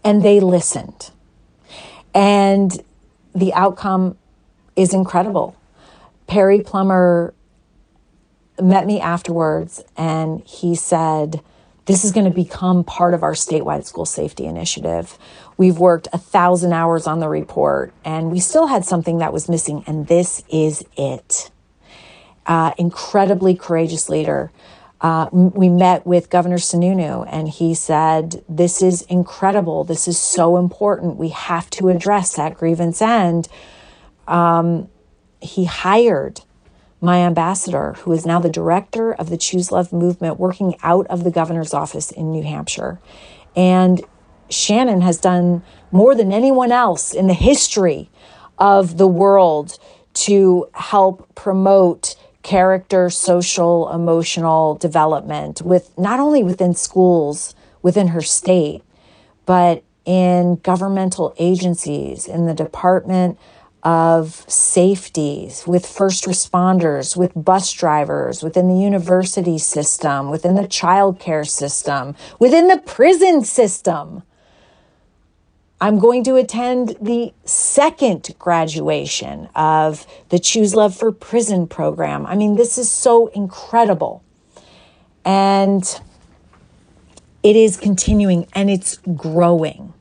and 0.04 0.24
they 0.24 0.40
listened. 0.40 1.12
And 2.14 2.82
the 3.34 3.54
outcome 3.54 4.18
is 4.76 4.94
incredible. 4.94 5.56
Perry 6.28 6.62
Plummer 6.62 7.34
met 8.62 8.86
me 8.86 9.02
afterwards 9.02 9.84
and 9.98 10.42
he 10.46 10.76
said, 10.76 11.42
This 11.86 12.04
is 12.04 12.12
going 12.12 12.26
to 12.26 12.32
become 12.32 12.84
part 12.84 13.14
of 13.14 13.22
our 13.22 13.34
statewide 13.34 13.86
school 13.86 14.06
safety 14.06 14.46
initiative. 14.46 15.18
We've 15.58 15.78
worked 15.78 16.08
a 16.12 16.18
thousand 16.18 16.74
hours 16.74 17.06
on 17.06 17.20
the 17.20 17.30
report 17.30 17.94
and 18.04 18.32
we 18.32 18.40
still 18.40 18.68
had 18.68 18.86
something 18.86 19.20
that 19.20 19.32
was 19.32 19.48
missing, 19.48 19.84
and 19.86 20.08
this 20.08 20.44
is 20.50 20.84
it. 20.98 21.52
Uh, 22.46 22.72
incredibly 22.78 23.56
courageous 23.56 24.10
leader 24.10 24.52
uh, 25.02 25.30
we 25.32 25.70
met 25.70 26.06
with 26.08 26.30
Governor 26.30 26.58
Sununu, 26.58 27.28
and 27.30 27.50
he 27.50 27.76
said, 27.76 28.44
This 28.48 28.82
is 28.82 29.02
incredible. 29.04 29.84
This 29.84 30.08
is 30.08 30.18
so 30.18 30.58
important. 30.58 31.18
We 31.18 31.30
have 31.30 31.70
to 31.72 31.90
address 31.90 32.36
that 32.38 32.56
grievance 32.56 33.02
end. 33.02 33.48
Um, 34.28 34.90
he 35.42 35.66
hired 35.66 36.42
my 37.02 37.20
ambassador, 37.20 37.94
who 38.00 38.12
is 38.12 38.26
now 38.26 38.40
the 38.40 38.50
director 38.50 39.14
of 39.14 39.30
the 39.30 39.38
Choose 39.38 39.72
Love 39.72 39.92
movement, 39.94 40.40
working 40.40 40.76
out 40.82 41.06
of 41.08 41.24
the 41.24 41.32
governor's 41.32 41.74
office 41.74 42.12
in 42.12 42.32
New 42.32 42.44
Hampshire. 42.44 43.00
And 43.56 44.02
Shannon 44.50 45.02
has 45.02 45.18
done 45.18 45.64
more 45.92 46.16
than 46.16 46.32
anyone 46.32 46.72
else 46.72 47.14
in 47.14 47.28
the 47.28 47.34
history 47.34 48.10
of 48.58 48.98
the 48.98 49.08
world 49.08 49.78
to 50.14 50.68
help 50.74 51.34
promote 51.36 52.16
character, 52.44 53.10
social, 53.10 53.92
emotional 53.92 54.76
development 54.76 55.62
with 55.62 55.98
not 55.98 56.20
only 56.20 56.44
within 56.44 56.74
schools 56.74 57.56
within 57.82 58.10
her 58.10 58.22
state, 58.22 58.84
but 59.46 59.84
in 60.06 60.56
governmental 60.58 61.34
agencies, 61.40 62.28
in 62.28 62.46
the 62.46 62.54
Department 62.54 63.38
of 63.86 64.44
safeties 64.50 65.66
with 65.68 65.86
first 65.86 66.26
responders, 66.26 67.16
with 67.16 67.32
bus 67.36 67.72
drivers, 67.72 68.42
within 68.42 68.68
the 68.68 68.82
university 68.82 69.60
system, 69.60 70.32
within 70.32 70.56
the 70.56 70.68
child 70.68 71.20
care 71.20 71.44
system, 71.44 72.16
within 72.40 72.68
the 72.68 72.80
prison 72.80 73.44
system. 73.44 74.24
I'm 75.80 76.00
going 76.00 76.24
to 76.24 76.36
attend 76.36 76.96
the 77.00 77.32
second 77.44 78.34
graduation 78.40 79.50
of 79.56 80.08
the 80.30 80.40
Choose 80.40 80.74
Love 80.74 80.96
for 80.96 81.12
Prison 81.12 81.68
program. 81.68 82.26
I 82.26 82.36
mean, 82.36 82.56
this 82.56 82.80
is 82.80 82.90
so 82.90 83.28
incredible. 83.28 84.24
And 85.24 85.84
it 87.44 87.56
is 87.56 87.78
continuing 87.78 88.48
and 88.54 88.72
it's 88.72 88.98
growing. 89.16 89.94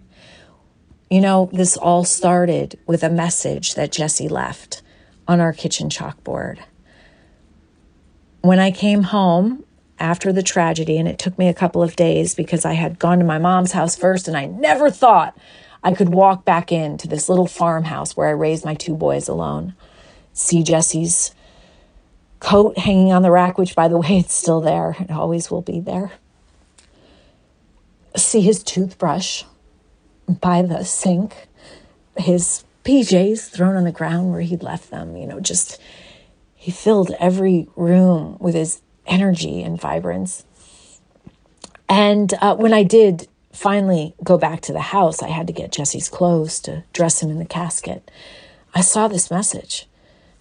You 1.14 1.20
know, 1.20 1.48
this 1.52 1.76
all 1.76 2.02
started 2.02 2.76
with 2.88 3.04
a 3.04 3.08
message 3.08 3.76
that 3.76 3.92
Jesse 3.92 4.26
left 4.26 4.82
on 5.28 5.38
our 5.38 5.52
kitchen 5.52 5.88
chalkboard. 5.88 6.58
When 8.40 8.58
I 8.58 8.72
came 8.72 9.04
home 9.04 9.62
after 10.00 10.32
the 10.32 10.42
tragedy, 10.42 10.98
and 10.98 11.06
it 11.06 11.20
took 11.20 11.38
me 11.38 11.46
a 11.46 11.54
couple 11.54 11.84
of 11.84 11.94
days 11.94 12.34
because 12.34 12.64
I 12.64 12.72
had 12.72 12.98
gone 12.98 13.20
to 13.20 13.24
my 13.24 13.38
mom's 13.38 13.70
house 13.70 13.94
first 13.94 14.26
and 14.26 14.36
I 14.36 14.46
never 14.46 14.90
thought 14.90 15.38
I 15.84 15.94
could 15.94 16.08
walk 16.08 16.44
back 16.44 16.72
into 16.72 17.06
this 17.06 17.28
little 17.28 17.46
farmhouse 17.46 18.16
where 18.16 18.26
I 18.26 18.32
raised 18.32 18.64
my 18.64 18.74
two 18.74 18.96
boys 18.96 19.28
alone, 19.28 19.74
see 20.32 20.64
Jesse's 20.64 21.32
coat 22.40 22.76
hanging 22.76 23.12
on 23.12 23.22
the 23.22 23.30
rack, 23.30 23.56
which, 23.56 23.76
by 23.76 23.86
the 23.86 23.98
way, 23.98 24.08
it's 24.18 24.34
still 24.34 24.60
there. 24.60 24.96
It 24.98 25.12
always 25.12 25.48
will 25.48 25.62
be 25.62 25.78
there. 25.78 26.10
See 28.16 28.40
his 28.40 28.64
toothbrush 28.64 29.44
by 30.28 30.62
the 30.62 30.84
sink, 30.84 31.48
his 32.16 32.64
PJs 32.84 33.50
thrown 33.50 33.76
on 33.76 33.84
the 33.84 33.92
ground 33.92 34.30
where 34.30 34.40
he'd 34.40 34.62
left 34.62 34.90
them, 34.90 35.16
you 35.16 35.26
know, 35.26 35.40
just 35.40 35.80
he 36.54 36.70
filled 36.70 37.10
every 37.18 37.68
room 37.76 38.36
with 38.40 38.54
his 38.54 38.80
energy 39.06 39.62
and 39.62 39.80
vibrance. 39.80 40.44
And 41.88 42.32
uh, 42.40 42.56
when 42.56 42.72
I 42.72 42.82
did 42.82 43.28
finally 43.52 44.14
go 44.22 44.38
back 44.38 44.60
to 44.62 44.72
the 44.72 44.80
house, 44.80 45.22
I 45.22 45.28
had 45.28 45.46
to 45.46 45.52
get 45.52 45.72
Jesse's 45.72 46.08
clothes 46.08 46.60
to 46.60 46.84
dress 46.92 47.22
him 47.22 47.30
in 47.30 47.38
the 47.38 47.44
casket. 47.44 48.10
I 48.74 48.80
saw 48.80 49.08
this 49.08 49.30
message 49.30 49.86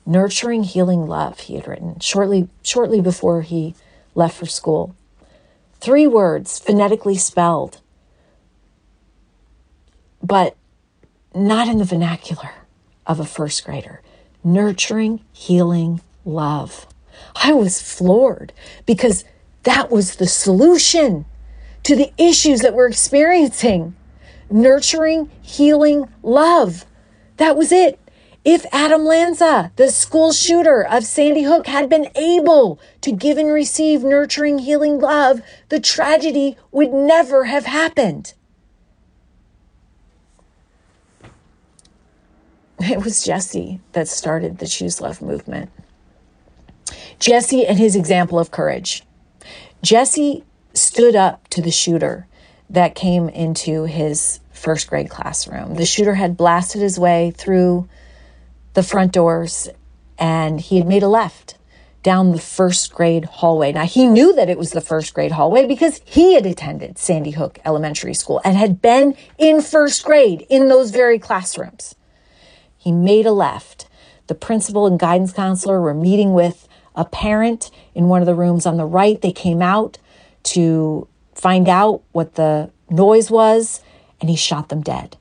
nurturing 0.06 0.64
healing 0.64 1.08
love 1.08 1.42
he 1.42 1.56
had 1.56 1.68
written 1.68 2.00
shortly 2.00 2.50
shortly 2.62 3.00
before 3.00 3.42
he 3.42 3.74
left 4.16 4.38
for 4.38 4.46
school 4.46 4.96
three 5.80 6.08
words 6.08 6.60
phonetically 6.60 7.16
spelled 7.16 7.80
but 10.24 10.56
not 11.36 11.68
in 11.68 11.78
the 11.78 11.86
vernacular 11.86 12.52
of 13.06 13.20
a 13.20 13.26
first 13.26 13.66
grader. 13.66 14.02
Nurturing 14.44 15.22
healing 15.32 16.02
love. 16.26 16.88
I 17.36 17.54
was 17.54 17.82
floored 17.82 18.54
because 18.86 19.26
that 19.64 19.92
was 19.92 20.16
the 20.16 20.28
solution 20.28 21.26
to 21.84 21.96
the 21.96 22.12
issues 22.18 22.62
that 22.62 22.74
we're 22.74 22.88
experiencing. 22.88 23.96
Nurturing 24.50 25.30
healing 25.42 26.08
love. 26.22 26.86
That 27.38 27.58
was 27.58 27.72
it. 27.72 28.00
If 28.46 28.66
Adam 28.74 29.06
Lanza, 29.06 29.72
the 29.78 29.90
school 29.90 30.34
shooter 30.34 30.86
of 30.86 31.06
Sandy 31.06 31.44
Hook, 31.44 31.68
had 31.68 31.90
been 31.90 32.10
able 32.16 32.78
to 33.00 33.14
give 33.14 33.38
and 33.38 33.52
receive 33.52 34.04
nurturing, 34.04 34.60
healing 34.60 35.00
love, 35.00 35.42
the 35.70 35.80
tragedy 35.80 36.58
would 36.70 36.92
never 36.92 37.46
have 37.46 37.66
happened. 37.66 38.34
It 42.92 43.04
was 43.04 43.24
Jesse 43.24 43.80
that 43.94 44.10
started 44.10 44.58
the 44.58 44.68
Choose 44.68 45.00
Love 45.00 45.22
movement. 45.22 45.72
Jesse 47.18 47.66
and 47.66 47.80
his 47.80 47.96
example 47.96 48.38
of 48.40 48.52
courage. 48.52 49.04
Jesse 49.82 50.44
stood 50.74 51.16
up 51.16 51.48
to 51.50 51.62
the 51.62 51.72
shooter 51.72 52.28
that 52.70 52.96
came 52.96 53.30
into 53.30 53.84
his 53.84 54.42
first 54.52 54.90
grade 54.90 55.10
classroom. 55.10 55.76
The 55.76 55.86
shooter 55.86 56.16
had 56.16 56.36
blasted 56.36 56.82
his 56.82 57.00
way 57.00 57.32
through 57.32 57.88
the 58.74 58.84
front 58.84 59.14
doors 59.14 59.70
and 60.18 60.60
he 60.60 60.78
had 60.78 60.88
made 60.88 61.04
a 61.04 61.08
left 61.08 61.58
down 62.02 62.34
the 62.34 62.40
first 62.40 62.94
grade 62.94 63.24
hallway. 63.26 63.72
Now, 63.72 63.86
he 63.86 64.08
knew 64.08 64.34
that 64.34 64.50
it 64.50 64.58
was 64.58 64.72
the 64.72 64.82
first 64.82 65.14
grade 65.14 65.32
hallway 65.32 65.66
because 65.66 66.02
he 66.04 66.34
had 66.34 66.46
attended 66.46 66.98
Sandy 66.98 67.32
Hook 67.32 67.60
Elementary 67.64 68.14
School 68.14 68.42
and 68.44 68.58
had 68.58 68.82
been 68.82 69.16
in 69.38 69.62
first 69.62 70.04
grade 70.04 70.46
in 70.50 70.68
those 70.68 70.92
very 70.92 71.18
classrooms. 71.18 71.96
He 72.84 72.92
made 72.92 73.26
a 73.26 73.32
left. 73.32 73.88
The 74.28 74.36
principal 74.36 74.88
and 74.88 75.00
guidance 75.00 75.34
counselor 75.34 75.82
were 75.82 75.94
meeting 75.94 76.34
with 76.34 76.68
a 76.96 77.06
parent 77.06 77.72
in 77.96 78.10
one 78.10 78.22
of 78.22 78.26
the 78.26 78.36
rooms 78.36 78.66
on 78.66 78.78
the 78.78 78.86
right. 78.86 79.22
They 79.22 79.32
came 79.32 79.62
out 79.62 79.98
to 80.44 81.08
find 81.34 81.70
out 81.70 82.04
what 82.12 82.36
the 82.36 82.72
noise 82.90 83.32
was, 83.32 83.82
and 84.20 84.30
he 84.30 84.36
shot 84.36 84.70
them 84.70 84.82
dead. 84.82 85.18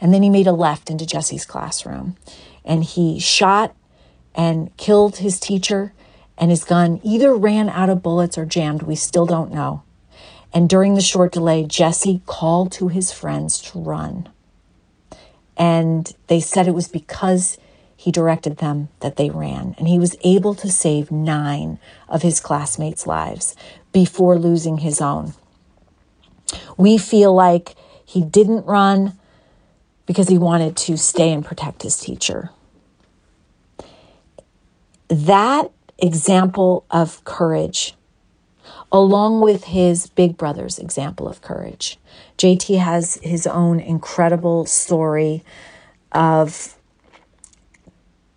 And 0.00 0.12
then 0.12 0.22
he 0.22 0.30
made 0.30 0.46
a 0.46 0.52
left 0.52 0.90
into 0.90 1.06
Jesse's 1.06 1.44
classroom 1.44 2.16
and 2.64 2.84
he 2.84 3.18
shot 3.18 3.74
and 4.34 4.74
killed 4.76 5.18
his 5.18 5.38
teacher, 5.38 5.92
and 6.38 6.50
his 6.50 6.64
gun 6.64 7.00
either 7.02 7.34
ran 7.34 7.68
out 7.68 7.90
of 7.90 8.02
bullets 8.02 8.38
or 8.38 8.46
jammed. 8.46 8.82
We 8.82 8.96
still 8.96 9.26
don't 9.26 9.52
know. 9.52 9.82
And 10.54 10.68
during 10.68 10.94
the 10.94 11.02
short 11.02 11.32
delay, 11.32 11.64
Jesse 11.64 12.22
called 12.24 12.72
to 12.72 12.88
his 12.88 13.12
friends 13.12 13.60
to 13.60 13.78
run. 13.78 14.28
And 15.56 16.12
they 16.26 16.40
said 16.40 16.66
it 16.66 16.74
was 16.74 16.88
because 16.88 17.58
he 17.96 18.10
directed 18.10 18.58
them 18.58 18.88
that 19.00 19.16
they 19.16 19.30
ran. 19.30 19.74
And 19.78 19.86
he 19.86 19.98
was 19.98 20.16
able 20.24 20.54
to 20.56 20.70
save 20.70 21.10
nine 21.10 21.78
of 22.08 22.22
his 22.22 22.40
classmates' 22.40 23.06
lives 23.06 23.54
before 23.92 24.38
losing 24.38 24.78
his 24.78 25.00
own. 25.00 25.34
We 26.76 26.98
feel 26.98 27.32
like 27.32 27.76
he 28.04 28.22
didn't 28.22 28.66
run 28.66 29.18
because 30.06 30.28
he 30.28 30.38
wanted 30.38 30.76
to 30.76 30.96
stay 30.96 31.32
and 31.32 31.44
protect 31.44 31.82
his 31.82 31.98
teacher. 31.98 32.50
That 35.08 35.70
example 35.98 36.84
of 36.90 37.22
courage, 37.24 37.94
along 38.92 39.40
with 39.40 39.64
his 39.64 40.06
big 40.08 40.36
brother's 40.36 40.78
example 40.78 41.26
of 41.26 41.40
courage, 41.40 41.98
JT 42.38 42.78
has 42.78 43.14
his 43.22 43.46
own 43.46 43.80
incredible 43.80 44.66
story 44.66 45.42
of 46.12 46.76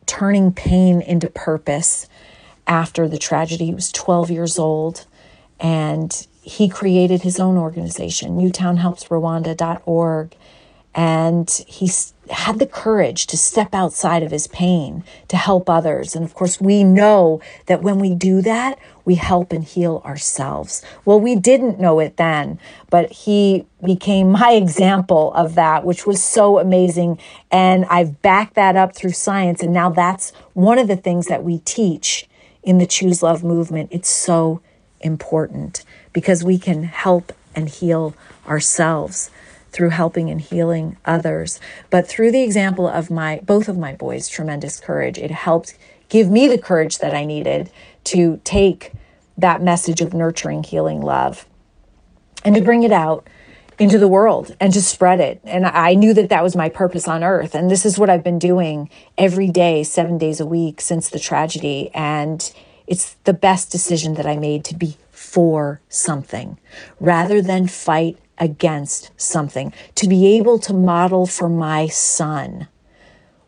turning 0.06 0.54
pain 0.54 1.02
into 1.02 1.30
purpose 1.30 2.08
after 2.68 3.08
the 3.08 3.18
tragedy. 3.18 3.66
He 3.66 3.74
was 3.74 3.92
12 3.92 4.32
years 4.32 4.58
old 4.58 5.06
and 5.60 6.26
he 6.42 6.70
created 6.70 7.22
his 7.24 7.40
own 7.40 7.58
organization, 7.58 8.38
newtownhelpsrwanda.org 8.38 10.36
and 10.96 11.50
he 11.68 11.92
had 12.30 12.58
the 12.58 12.66
courage 12.66 13.28
to 13.28 13.38
step 13.38 13.74
outside 13.74 14.24
of 14.24 14.32
his 14.32 14.48
pain 14.48 15.04
to 15.28 15.36
help 15.36 15.70
others. 15.70 16.16
And 16.16 16.24
of 16.24 16.34
course, 16.34 16.62
we 16.62 16.86
know 16.86 17.42
that 17.66 17.84
when 17.84 18.00
we 18.00 18.16
do 18.16 18.42
that, 18.44 18.80
we 19.06 19.16
help 19.16 19.54
and 19.54 19.64
heal 19.64 20.02
ourselves. 20.04 20.84
Well, 21.06 21.20
we 21.20 21.36
didn't 21.36 21.80
know 21.80 22.00
it 22.00 22.18
then, 22.18 22.60
but 22.90 23.12
he 23.12 23.66
became 23.84 24.32
my 24.32 24.52
example 24.54 25.32
of 25.34 25.56
that, 25.56 25.86
which 25.86 26.06
was 26.06 26.22
so 26.22 26.60
amazing. 26.60 27.20
And 27.52 27.86
I've 27.86 28.22
backed 28.22 28.56
that 28.56 28.76
up 28.76 28.96
through 28.96 29.12
science. 29.12 29.62
And 29.62 29.74
now 29.74 29.90
that's 29.90 30.32
one 30.54 30.80
of 30.80 30.88
the 30.88 30.98
things 30.98 31.28
that 31.28 31.44
we 31.44 31.60
teach 31.60 32.28
in 32.64 32.80
the 32.80 32.88
Choose 32.88 33.22
Love 33.22 33.44
movement. 33.44 33.90
It's 33.92 34.10
so 34.10 34.62
important 35.02 35.84
because 36.12 36.44
we 36.44 36.58
can 36.58 36.84
help 36.84 37.32
and 37.56 37.70
heal 37.70 38.16
ourselves 38.48 39.30
through 39.72 39.90
helping 39.90 40.30
and 40.30 40.42
healing 40.42 40.98
others. 41.06 41.60
But 41.90 42.08
through 42.08 42.32
the 42.32 42.42
example 42.42 42.88
of 42.88 43.12
my 43.12 43.42
both 43.44 43.68
of 43.68 43.78
my 43.78 43.94
boys' 43.94 44.30
tremendous 44.30 44.80
courage, 44.80 45.18
it 45.18 45.32
helped 45.32 45.78
give 46.10 46.30
me 46.30 46.48
the 46.48 46.58
courage 46.58 47.00
that 47.00 47.14
I 47.14 47.26
needed 47.26 47.70
to 48.06 48.40
take 48.44 48.94
that 49.38 49.62
message 49.62 50.02
of 50.02 50.14
nurturing, 50.14 50.64
healing 50.64 51.02
love 51.02 51.46
and 52.44 52.56
to 52.56 52.62
bring 52.62 52.84
it 52.84 52.92
out 52.92 53.28
into 53.78 53.98
the 53.98 54.08
world 54.08 54.56
and 54.60 54.74
to 54.74 54.82
spread 54.82 55.20
it. 55.20 55.42
And 55.44 55.66
I 55.66 55.96
knew 55.96 56.14
that 56.14 56.30
that 56.30 56.44
was 56.44 56.56
my 56.56 56.70
purpose 56.70 57.08
on 57.08 57.24
earth. 57.24 57.56
And 57.56 57.70
this 57.70 57.86
is 57.86 58.00
what 58.00 58.10
I've 58.10 58.24
been 58.24 58.40
doing 58.40 58.90
every 59.18 59.50
day, 59.50 59.84
seven 59.84 60.18
days 60.18 60.40
a 60.40 60.46
week 60.46 60.80
since 60.80 61.10
the 61.10 61.20
tragedy. 61.20 61.92
And 61.94 62.54
it's 62.88 63.16
the 63.26 63.34
best 63.34 63.72
decision 63.72 64.14
that 64.14 64.26
I 64.26 64.38
made 64.38 64.64
to 64.66 64.76
be 64.76 64.96
for 65.12 65.82
something 65.90 66.58
rather 67.00 67.42
than 67.42 67.68
fight 67.68 68.18
against 68.38 69.12
something, 69.18 69.74
to 69.96 70.08
be 70.08 70.38
able 70.38 70.60
to 70.60 70.74
model 70.74 71.26
for 71.26 71.50
my 71.50 71.88
son 71.88 72.68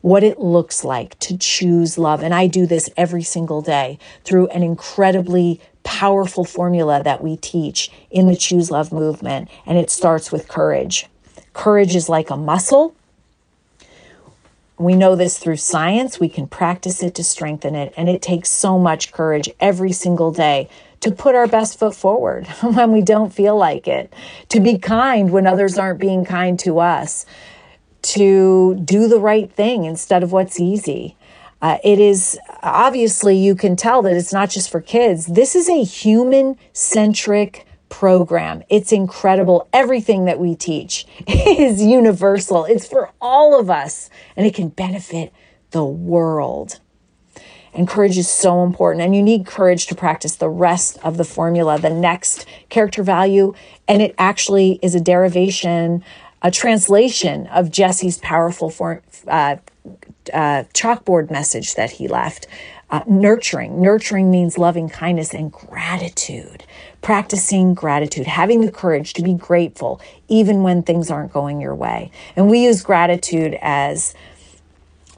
what 0.07 0.23
it 0.23 0.39
looks 0.39 0.85
like 0.85 1.19
to 1.19 1.37
choose 1.37 1.97
love. 1.97 2.23
And 2.23 2.33
I 2.33 2.47
do 2.47 2.65
this 2.65 2.89
every 2.95 3.23
single 3.23 3.61
day 3.61 3.99
through 4.23 4.47
an 4.47 4.63
incredibly 4.63 5.59
powerful 5.83 6.45
formula 6.45 7.03
that 7.03 7.21
we 7.21 7.35
teach 7.35 7.91
in 8.09 8.27
the 8.27 8.35
Choose 8.35 8.71
Love 8.71 8.93
movement. 8.93 9.49
And 9.65 9.77
it 9.77 9.89
starts 9.89 10.31
with 10.31 10.47
courage. 10.47 11.07
Courage 11.51 11.93
is 11.93 12.07
like 12.07 12.29
a 12.29 12.37
muscle. 12.37 12.95
We 14.77 14.95
know 14.95 15.17
this 15.17 15.39
through 15.39 15.57
science. 15.57 16.21
We 16.21 16.29
can 16.29 16.47
practice 16.47 17.03
it 17.03 17.13
to 17.15 17.23
strengthen 17.23 17.75
it. 17.75 17.93
And 17.97 18.07
it 18.07 18.21
takes 18.21 18.49
so 18.49 18.79
much 18.79 19.11
courage 19.11 19.49
every 19.59 19.91
single 19.91 20.31
day 20.31 20.69
to 21.01 21.11
put 21.11 21.35
our 21.35 21.47
best 21.47 21.77
foot 21.77 21.95
forward 21.95 22.47
when 22.61 22.93
we 22.93 23.01
don't 23.01 23.33
feel 23.33 23.57
like 23.57 23.89
it, 23.89 24.13
to 24.49 24.61
be 24.61 24.77
kind 24.77 25.31
when 25.31 25.47
others 25.47 25.77
aren't 25.77 25.99
being 25.99 26.23
kind 26.23 26.57
to 26.59 26.79
us, 26.79 27.25
to 28.13 28.75
do 28.83 29.07
the 29.07 29.19
right 29.19 29.51
thing 29.51 29.85
instead 29.85 30.23
of 30.23 30.31
what's 30.31 30.59
easy. 30.59 31.15
Uh, 31.61 31.77
it 31.83 31.99
is 31.99 32.39
obviously, 32.61 33.35
you 33.35 33.55
can 33.55 33.75
tell 33.75 34.01
that 34.01 34.15
it's 34.15 34.33
not 34.33 34.49
just 34.49 34.69
for 34.69 34.79
kids. 34.79 35.25
This 35.25 35.55
is 35.55 35.67
a 35.67 35.83
human 35.83 36.57
centric 36.73 37.65
program. 37.89 38.63
It's 38.69 38.91
incredible. 38.91 39.67
Everything 39.73 40.25
that 40.25 40.39
we 40.39 40.55
teach 40.55 41.05
is 41.27 41.81
universal, 41.81 42.65
it's 42.65 42.87
for 42.87 43.11
all 43.19 43.59
of 43.59 43.69
us, 43.69 44.09
and 44.35 44.45
it 44.45 44.53
can 44.53 44.69
benefit 44.69 45.33
the 45.71 45.85
world. 45.85 46.79
And 47.73 47.87
courage 47.87 48.17
is 48.17 48.27
so 48.27 48.63
important. 48.63 49.03
And 49.03 49.15
you 49.15 49.21
need 49.21 49.45
courage 49.45 49.85
to 49.87 49.95
practice 49.95 50.35
the 50.35 50.49
rest 50.49 50.97
of 51.03 51.17
the 51.17 51.23
formula, 51.23 51.77
the 51.77 51.91
next 51.91 52.47
character 52.69 53.03
value. 53.03 53.53
And 53.87 54.01
it 54.01 54.15
actually 54.17 54.79
is 54.81 54.95
a 54.95 54.99
derivation, 54.99 56.03
a 56.41 56.51
translation 56.51 57.47
of 57.47 57.71
Jesse's 57.71 58.17
powerful 58.19 58.69
form, 58.69 59.01
uh, 59.27 59.57
uh, 60.33 60.63
chalkboard 60.73 61.31
message 61.31 61.75
that 61.75 61.91
he 61.91 62.07
left. 62.07 62.47
uh, 62.89 63.01
nurturing. 63.07 63.81
Nurturing 63.81 64.31
means 64.31 64.57
loving 64.57 64.89
kindness 64.89 65.33
and 65.33 65.51
gratitude. 65.51 66.63
Practicing 67.01 67.73
gratitude, 67.73 68.27
having 68.27 68.61
the 68.61 68.71
courage 68.71 69.13
to 69.13 69.21
be 69.21 69.33
grateful 69.33 70.01
even 70.27 70.63
when 70.63 70.83
things 70.83 71.11
aren't 71.11 71.33
going 71.33 71.61
your 71.61 71.75
way. 71.75 72.11
And 72.35 72.49
we 72.49 72.63
use 72.63 72.81
gratitude 72.81 73.57
as 73.61 74.13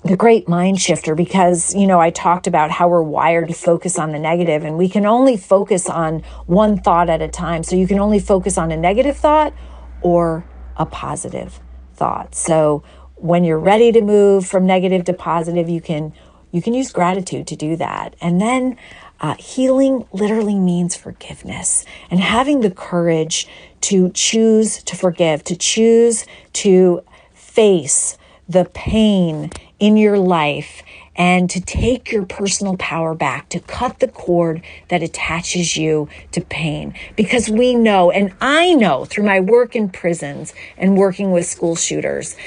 the 0.03 0.15
great 0.15 0.47
mind 0.47 0.79
shifter 0.79 1.13
because, 1.13 1.75
you 1.75 1.85
know, 1.85 1.99
I 1.99 2.09
talked 2.09 2.47
about 2.47 2.71
how 2.71 2.87
we're 2.87 3.03
wired 3.03 3.49
to 3.49 3.53
focus 3.53 3.99
on 3.99 4.11
the 4.13 4.19
negative 4.19 4.63
and 4.63 4.77
we 4.77 4.89
can 4.89 5.05
only 5.05 5.37
focus 5.37 5.89
on 5.89 6.21
one 6.47 6.77
thought 6.79 7.09
at 7.09 7.21
a 7.21 7.27
time. 7.27 7.63
So 7.63 7.75
you 7.75 7.87
can 7.87 7.99
only 7.99 8.19
focus 8.19 8.57
on 8.57 8.71
a 8.71 8.77
negative 8.77 9.17
thought 9.17 9.53
or 10.01 10.45
a 10.79 10.85
positive 10.85 11.59
thought. 11.93 12.33
So 12.33 12.81
when 13.15 13.43
you're 13.43 13.59
ready 13.59 13.91
to 13.91 14.01
move 14.01 14.47
from 14.47 14.65
negative 14.65 15.03
to 15.05 15.13
positive, 15.13 15.69
you 15.69 15.81
can 15.81 16.13
you 16.51 16.63
can 16.63 16.73
use 16.73 16.91
gratitude 16.91 17.45
to 17.47 17.55
do 17.55 17.75
that. 17.75 18.15
And 18.19 18.41
then 18.41 18.75
uh, 19.21 19.35
healing 19.35 20.07
literally 20.11 20.55
means 20.55 20.95
forgiveness 20.95 21.85
and 22.09 22.19
having 22.19 22.61
the 22.61 22.71
courage 22.71 23.47
to 23.81 24.09
choose 24.11 24.81
to 24.83 24.95
forgive, 24.95 25.43
to 25.43 25.55
choose 25.55 26.25
to 26.53 27.03
face 27.33 28.17
the 28.47 28.65
pain 28.73 29.51
in 29.77 29.95
your 29.95 30.17
life 30.17 30.81
and 31.19 31.49
to 31.49 31.59
take 31.59 32.13
your 32.13 32.25
personal 32.25 32.77
power 32.77 33.13
back, 33.13 33.49
to 33.49 33.59
cut 33.59 33.99
the 33.99 34.07
cord 34.07 34.63
that 34.87 35.03
attaches 35.03 35.75
you 35.75 36.07
to 36.31 36.39
pain. 36.39 36.93
Because 37.17 37.49
we 37.49 37.75
know, 37.75 38.09
and 38.09 38.33
I 38.39 38.73
know 38.73 39.03
through 39.03 39.25
my 39.25 39.41
work 39.41 39.75
in 39.75 39.89
prisons 39.89 40.53
and 40.77 40.97
working 40.97 41.33
with 41.33 41.45
school 41.45 41.75
shooters, 41.75 42.37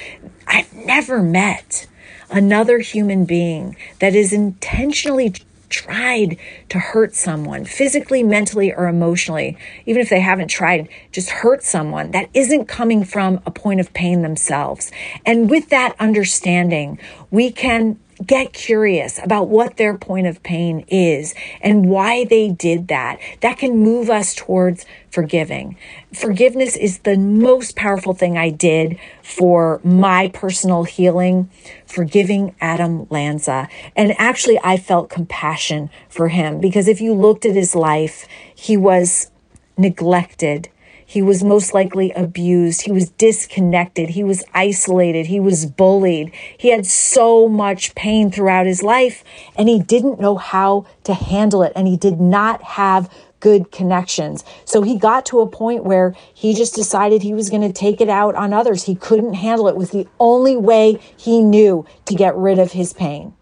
I've 0.49 0.73
never 0.73 1.23
met 1.23 1.87
another 2.31 2.79
human 2.79 3.27
being 3.27 3.77
that 3.99 4.15
is 4.15 4.33
intentionally 4.33 5.35
tried 5.69 6.39
to 6.69 6.79
hurt 6.79 7.15
someone 7.15 7.65
physically, 7.65 8.23
mentally, 8.23 8.73
or 8.73 8.87
emotionally, 8.89 9.57
even 9.87 10.01
if 10.01 10.09
they 10.09 10.21
haven't 10.21 10.49
tried, 10.49 10.89
just 11.11 11.31
hurt 11.31 11.63
someone 11.63 12.11
that 12.13 12.29
isn't 12.35 12.67
coming 12.67 13.05
from 13.05 13.41
a 13.47 13.51
point 13.51 13.81
of 13.81 13.93
pain 13.93 14.23
themselves. 14.23 14.93
And 15.27 15.51
with 15.51 15.71
that 15.71 15.95
understanding, 15.99 16.99
we 17.31 17.51
can 17.51 17.99
get 18.27 18.53
curious 18.53 19.19
about 19.23 19.49
what 19.49 19.77
their 19.77 19.97
point 19.97 20.27
of 20.27 20.43
pain 20.43 20.85
is 20.89 21.35
and 21.61 21.89
why 21.89 22.25
they 22.25 22.51
did 22.51 22.89
that. 22.89 23.19
That 23.41 23.59
can 23.59 23.79
move 23.79 24.11
us 24.11 24.35
towards 24.35 24.87
forgiving. 25.11 25.77
Forgiveness 26.13 26.77
is 26.77 27.01
the 27.01 27.17
most 27.17 27.77
powerful 27.77 28.15
thing 28.15 28.39
I 28.39 28.51
did 28.51 28.99
for 29.23 29.81
my 29.85 30.29
personal 30.29 30.85
healing, 30.85 31.51
forgiving 31.87 32.55
Adam 32.61 33.07
Lanza. 33.11 33.69
And 33.95 34.15
actually, 34.19 34.59
I 34.65 34.77
felt 34.77 35.11
compassion 35.11 35.91
for 36.09 36.29
him 36.29 36.61
because 36.61 36.89
if 36.89 37.01
you 37.01 37.15
looked 37.15 37.45
at 37.45 37.55
his 37.55 37.75
life, 37.75 38.27
he 38.55 38.77
was 38.77 39.31
neglected 39.77 40.69
he 41.13 41.21
was 41.21 41.45
most 41.45 41.75
likely 41.75 42.11
abused. 42.13 42.81
He 42.81 42.91
was 42.91 43.11
disconnected. 43.11 44.09
He 44.09 44.25
was 44.25 44.43
isolated. 44.55 45.27
He 45.27 45.41
was 45.41 45.67
bullied. 45.67 46.33
He 46.57 46.69
had 46.69 46.87
so 46.87 47.49
much 47.49 47.95
pain 47.95 48.31
throughout 48.31 48.65
his 48.65 48.83
life 48.83 49.23
and 49.55 49.69
he 49.69 49.79
didn't 49.79 50.21
know 50.21 50.37
how 50.37 50.87
to 51.05 51.13
handle 51.13 51.63
it. 51.65 51.75
And 51.77 51.87
he 51.87 51.99
did 51.99 52.19
not 52.19 52.63
have 52.63 53.13
good 53.41 53.71
connections. 53.71 54.43
So 54.65 54.81
he 54.81 54.97
got 54.97 55.27
to 55.27 55.41
a 55.41 55.47
point 55.47 55.85
where 55.85 56.17
he 56.33 56.55
just 56.55 56.75
decided 56.75 57.21
he 57.23 57.35
was 57.35 57.51
going 57.51 57.61
to 57.61 57.79
take 57.79 58.01
it 58.01 58.09
out 58.09 58.35
on 58.35 58.55
others. 58.55 58.85
He 58.85 58.95
couldn't 58.95 59.35
handle 59.35 59.69
it. 59.69 59.73
it 59.73 59.77
was 59.77 59.91
the 59.91 60.09
only 60.19 60.57
way 60.57 60.99
he 61.15 61.43
knew 61.43 61.85
to 62.07 62.15
get 62.15 62.35
rid 62.35 62.59
of 62.59 62.73
his 62.73 62.95
pain. 62.95 63.35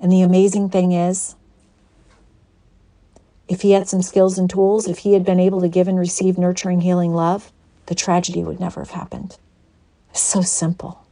And 0.00 0.10
the 0.10 0.22
amazing 0.22 0.70
thing 0.70 0.90
is, 0.90 1.36
if 3.48 3.62
he 3.62 3.72
had 3.72 3.88
some 3.88 4.02
skills 4.02 4.38
and 4.38 4.48
tools, 4.48 4.86
if 4.86 4.98
he 4.98 5.14
had 5.14 5.24
been 5.24 5.40
able 5.40 5.60
to 5.60 5.68
give 5.68 5.88
and 5.88 5.98
receive 5.98 6.36
nurturing, 6.38 6.82
healing 6.82 7.14
love, 7.14 7.50
the 7.86 7.94
tragedy 7.94 8.42
would 8.44 8.60
never 8.60 8.80
have 8.80 8.90
happened. 8.90 9.38
It's 10.10 10.20
so 10.20 10.42
simple. 10.42 11.06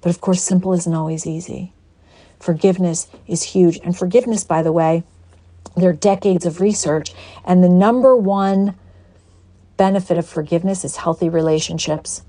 But 0.00 0.10
of 0.10 0.20
course, 0.20 0.42
simple 0.42 0.72
isn't 0.72 0.94
always 0.94 1.26
easy. 1.26 1.72
Forgiveness 2.40 3.08
is 3.26 3.42
huge. 3.42 3.78
And 3.84 3.96
forgiveness, 3.96 4.44
by 4.44 4.62
the 4.62 4.72
way, 4.72 5.02
there 5.76 5.90
are 5.90 5.94
decades 5.94 6.46
of 6.46 6.60
research, 6.60 7.12
and 7.44 7.62
the 7.62 7.68
number 7.68 8.16
one 8.16 8.74
benefit 9.76 10.18
of 10.18 10.26
forgiveness 10.26 10.84
is 10.84 10.96
healthy 10.96 11.28
relationships. 11.28 12.22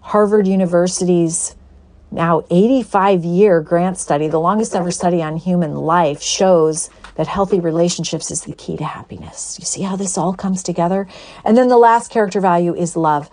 Harvard 0.00 0.46
University's 0.46 1.54
now 2.10 2.44
85 2.50 3.24
year 3.24 3.60
grant 3.60 3.96
study, 3.96 4.28
the 4.28 4.40
longest 4.40 4.74
ever 4.74 4.90
study 4.90 5.22
on 5.22 5.36
human 5.36 5.76
life, 5.76 6.20
shows 6.20 6.90
that 7.20 7.26
healthy 7.26 7.60
relationships 7.60 8.30
is 8.30 8.44
the 8.44 8.54
key 8.54 8.78
to 8.78 8.84
happiness. 8.84 9.58
You 9.58 9.66
see 9.66 9.82
how 9.82 9.94
this 9.94 10.16
all 10.16 10.32
comes 10.32 10.62
together? 10.62 11.06
And 11.44 11.54
then 11.54 11.68
the 11.68 11.76
last 11.76 12.10
character 12.10 12.40
value 12.40 12.74
is 12.74 12.96
love 12.96 13.28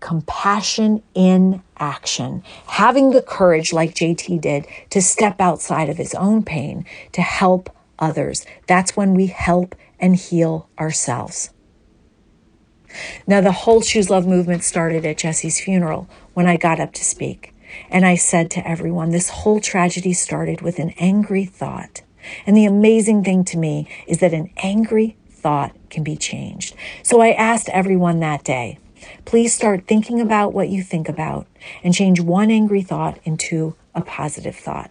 compassion 0.00 1.02
in 1.14 1.62
action, 1.78 2.42
having 2.66 3.12
the 3.12 3.22
courage, 3.22 3.72
like 3.72 3.94
JT 3.94 4.42
did, 4.42 4.66
to 4.90 5.00
step 5.00 5.40
outside 5.40 5.88
of 5.88 5.96
his 5.96 6.14
own 6.14 6.42
pain 6.42 6.84
to 7.12 7.22
help 7.22 7.74
others. 7.98 8.44
That's 8.66 8.94
when 8.94 9.14
we 9.14 9.28
help 9.28 9.74
and 9.98 10.16
heal 10.16 10.68
ourselves. 10.78 11.48
Now, 13.26 13.40
the 13.40 13.52
whole 13.52 13.80
Choose 13.80 14.10
Love 14.10 14.26
movement 14.26 14.64
started 14.64 15.06
at 15.06 15.16
Jesse's 15.16 15.58
funeral 15.58 16.10
when 16.34 16.46
I 16.46 16.58
got 16.58 16.78
up 16.78 16.92
to 16.92 17.04
speak. 17.04 17.54
And 17.88 18.04
I 18.04 18.16
said 18.16 18.50
to 18.50 18.68
everyone, 18.68 19.10
this 19.10 19.30
whole 19.30 19.60
tragedy 19.60 20.12
started 20.12 20.60
with 20.60 20.78
an 20.78 20.90
angry 20.98 21.46
thought 21.46 22.02
and 22.46 22.56
the 22.56 22.64
amazing 22.64 23.24
thing 23.24 23.44
to 23.44 23.58
me 23.58 23.88
is 24.06 24.18
that 24.18 24.34
an 24.34 24.50
angry 24.58 25.16
thought 25.28 25.74
can 25.88 26.04
be 26.04 26.16
changed. 26.16 26.74
So 27.02 27.20
I 27.20 27.32
asked 27.32 27.68
everyone 27.70 28.20
that 28.20 28.44
day, 28.44 28.78
please 29.24 29.54
start 29.54 29.86
thinking 29.86 30.20
about 30.20 30.52
what 30.52 30.68
you 30.68 30.82
think 30.82 31.08
about 31.08 31.46
and 31.82 31.94
change 31.94 32.20
one 32.20 32.50
angry 32.50 32.82
thought 32.82 33.18
into 33.24 33.74
a 33.94 34.02
positive 34.02 34.56
thought. 34.56 34.90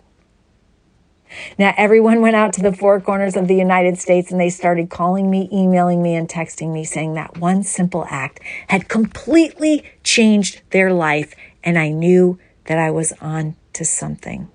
Now, 1.58 1.74
everyone 1.78 2.22
went 2.22 2.36
out 2.36 2.54
to 2.54 2.62
the 2.62 2.74
four 2.74 3.00
corners 3.00 3.36
of 3.36 3.48
the 3.48 3.56
United 3.56 4.00
States 4.00 4.32
and 4.32 4.42
they 4.42 4.50
started 4.50 4.90
calling 4.90 5.30
me, 5.30 5.48
emailing 5.54 6.02
me, 6.02 6.16
and 6.16 6.28
texting 6.28 6.74
me 6.74 6.84
saying 6.84 7.14
that 7.14 7.38
one 7.38 7.62
simple 7.64 8.06
act 8.10 8.40
had 8.70 8.88
completely 8.88 9.84
changed 10.04 10.62
their 10.72 10.92
life. 10.92 11.36
And 11.64 11.78
I 11.78 11.90
knew 11.90 12.40
that 12.66 12.80
I 12.80 12.90
was 12.90 13.14
on 13.22 13.56
to 13.74 13.86
something. 13.86 14.50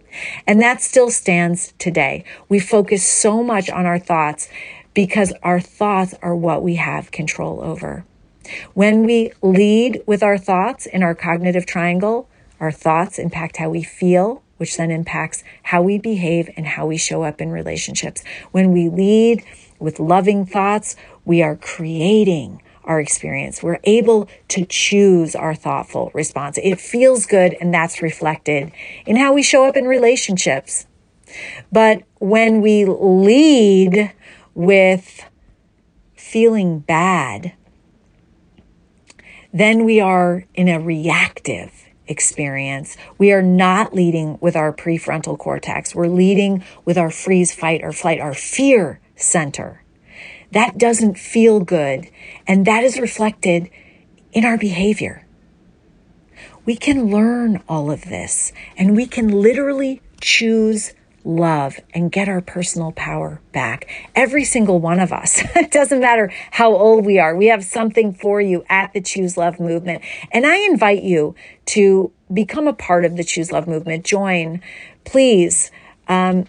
And 0.46 0.60
that 0.60 0.80
still 0.80 1.10
stands 1.10 1.74
today. 1.78 2.24
We 2.48 2.58
focus 2.58 3.06
so 3.06 3.42
much 3.42 3.70
on 3.70 3.86
our 3.86 3.98
thoughts 3.98 4.48
because 4.94 5.32
our 5.42 5.60
thoughts 5.60 6.14
are 6.22 6.36
what 6.36 6.62
we 6.62 6.76
have 6.76 7.10
control 7.10 7.60
over. 7.62 8.04
When 8.74 9.04
we 9.04 9.32
lead 9.42 10.02
with 10.06 10.22
our 10.22 10.38
thoughts 10.38 10.86
in 10.86 11.02
our 11.02 11.14
cognitive 11.14 11.66
triangle, 11.66 12.28
our 12.60 12.70
thoughts 12.70 13.18
impact 13.18 13.56
how 13.56 13.70
we 13.70 13.82
feel, 13.82 14.42
which 14.58 14.76
then 14.76 14.90
impacts 14.90 15.42
how 15.64 15.82
we 15.82 15.98
behave 15.98 16.48
and 16.56 16.66
how 16.66 16.86
we 16.86 16.96
show 16.96 17.24
up 17.24 17.40
in 17.40 17.50
relationships. 17.50 18.22
When 18.52 18.72
we 18.72 18.88
lead 18.88 19.44
with 19.78 19.98
loving 19.98 20.46
thoughts, 20.46 20.96
we 21.24 21.42
are 21.42 21.56
creating 21.56 22.62
our 22.84 23.00
experience. 23.00 23.62
We're 23.62 23.80
able 23.84 24.28
to 24.48 24.64
choose 24.64 25.34
our 25.34 25.54
thoughtful 25.54 26.10
response. 26.14 26.58
It 26.62 26.80
feels 26.80 27.26
good, 27.26 27.56
and 27.60 27.72
that's 27.72 28.02
reflected 28.02 28.72
in 29.06 29.16
how 29.16 29.32
we 29.32 29.42
show 29.42 29.66
up 29.66 29.76
in 29.76 29.84
relationships. 29.86 30.86
But 31.72 32.02
when 32.18 32.60
we 32.60 32.84
lead 32.84 34.12
with 34.54 35.28
feeling 36.14 36.80
bad, 36.80 37.52
then 39.52 39.84
we 39.84 40.00
are 40.00 40.44
in 40.54 40.68
a 40.68 40.80
reactive 40.80 41.84
experience. 42.06 42.96
We 43.18 43.32
are 43.32 43.42
not 43.42 43.94
leading 43.94 44.38
with 44.40 44.56
our 44.56 44.72
prefrontal 44.72 45.38
cortex. 45.38 45.94
We're 45.94 46.08
leading 46.08 46.64
with 46.84 46.98
our 46.98 47.10
freeze, 47.10 47.54
fight, 47.54 47.82
or 47.82 47.92
flight, 47.92 48.20
our 48.20 48.34
fear 48.34 49.00
center. 49.16 49.83
That 50.52 50.78
doesn't 50.78 51.18
feel 51.18 51.60
good. 51.60 52.08
And 52.46 52.66
that 52.66 52.84
is 52.84 52.98
reflected 52.98 53.70
in 54.32 54.44
our 54.44 54.58
behavior. 54.58 55.26
We 56.64 56.76
can 56.76 57.10
learn 57.10 57.62
all 57.68 57.90
of 57.90 58.02
this 58.02 58.52
and 58.76 58.96
we 58.96 59.06
can 59.06 59.28
literally 59.28 60.00
choose 60.20 60.94
love 61.24 61.78
and 61.94 62.12
get 62.12 62.28
our 62.28 62.40
personal 62.40 62.92
power 62.92 63.40
back. 63.52 63.88
Every 64.14 64.44
single 64.44 64.78
one 64.78 65.00
of 65.00 65.12
us. 65.12 65.42
it 65.56 65.70
doesn't 65.70 66.00
matter 66.00 66.32
how 66.52 66.74
old 66.74 67.04
we 67.04 67.18
are. 67.18 67.34
We 67.34 67.46
have 67.46 67.64
something 67.64 68.12
for 68.12 68.40
you 68.40 68.64
at 68.68 68.92
the 68.92 69.00
Choose 69.00 69.36
Love 69.36 69.58
movement. 69.58 70.02
And 70.32 70.46
I 70.46 70.56
invite 70.66 71.02
you 71.02 71.34
to 71.66 72.12
become 72.32 72.68
a 72.68 72.72
part 72.72 73.04
of 73.04 73.16
the 73.16 73.24
Choose 73.24 73.50
Love 73.50 73.66
movement. 73.66 74.04
Join, 74.04 74.60
please. 75.04 75.70
Um, 76.08 76.46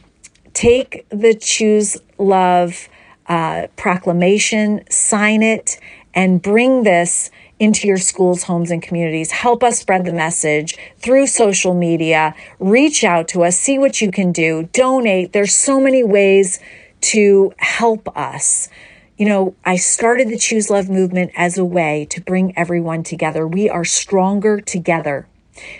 take 0.53 1.05
the 1.09 1.33
Choose 1.33 1.97
Love 2.17 2.89
uh, 3.27 3.67
proclamation, 3.75 4.83
sign 4.89 5.43
it, 5.43 5.79
and 6.13 6.41
bring 6.41 6.83
this 6.83 7.29
into 7.59 7.87
your 7.87 7.97
schools, 7.97 8.43
homes, 8.43 8.71
and 8.71 8.81
communities. 8.81 9.31
Help 9.31 9.63
us 9.63 9.79
spread 9.79 10.05
the 10.05 10.13
message 10.13 10.77
through 10.97 11.27
social 11.27 11.73
media. 11.73 12.35
Reach 12.59 13.03
out 13.03 13.27
to 13.29 13.43
us, 13.43 13.57
see 13.57 13.77
what 13.77 14.01
you 14.01 14.11
can 14.11 14.31
do, 14.31 14.69
donate. 14.73 15.31
There's 15.33 15.55
so 15.55 15.79
many 15.79 16.03
ways 16.03 16.59
to 17.01 17.53
help 17.57 18.15
us. 18.17 18.69
You 19.17 19.25
know, 19.25 19.55
I 19.63 19.77
started 19.77 20.29
the 20.29 20.37
Choose 20.37 20.69
Love 20.69 20.89
movement 20.89 21.31
as 21.37 21.57
a 21.57 21.63
way 21.63 22.05
to 22.09 22.21
bring 22.21 22.57
everyone 22.57 23.03
together. 23.03 23.47
We 23.47 23.69
are 23.69 23.85
stronger 23.85 24.59
together. 24.59 25.27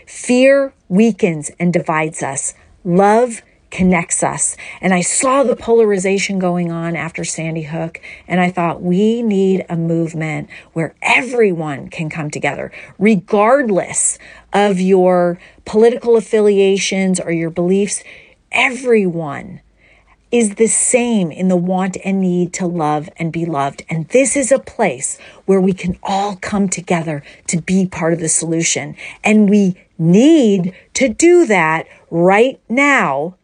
Fear 0.07 0.73
weakens 0.87 1.51
and 1.59 1.73
divides 1.73 2.23
us. 2.23 2.53
Love 2.85 3.41
connects 3.76 4.23
us. 4.23 4.55
And 4.80 4.93
I 4.93 5.01
saw 5.01 5.43
the 5.43 5.57
polarization 5.57 6.39
going 6.39 6.71
on 6.71 6.95
after 6.95 7.26
Sandy 7.26 7.63
Hook, 7.63 7.99
and 8.26 8.39
I 8.39 8.49
thought 8.49 8.82
we 8.82 9.21
need 9.21 9.65
a 9.67 9.76
movement 9.76 10.49
where 10.71 10.95
everyone 11.01 11.89
can 11.89 12.09
come 12.09 12.32
together, 12.32 12.71
regardless 12.97 14.17
of 14.53 14.80
your 14.80 15.38
political 15.65 16.15
affiliations 16.15 17.19
or 17.19 17.32
your 17.32 17.49
beliefs. 17.49 18.01
Everyone 18.49 19.59
is 20.32 20.55
the 20.55 20.67
same 20.67 21.30
in 21.30 21.49
the 21.49 21.57
want 21.57 21.97
and 22.05 22.21
need 22.21 22.53
to 22.53 22.65
love 22.65 23.09
and 23.17 23.34
be 23.34 23.45
loved. 23.45 23.84
And 23.89 24.07
this 24.07 24.38
is 24.38 24.53
a 24.53 24.59
place 24.59 25.19
where 25.43 25.59
we 25.59 25.73
can 25.73 25.99
all 26.01 26.38
come 26.38 26.69
together 26.69 27.23
to 27.47 27.61
be 27.61 27.86
part 27.86 28.13
of 28.13 28.21
the 28.21 28.30
solution. 28.30 28.95
And 29.21 29.49
we 29.49 29.76
need 29.97 30.73
to 30.93 31.09
do 31.09 31.45
that 31.47 31.88
right 32.09 32.61
now 32.69 33.36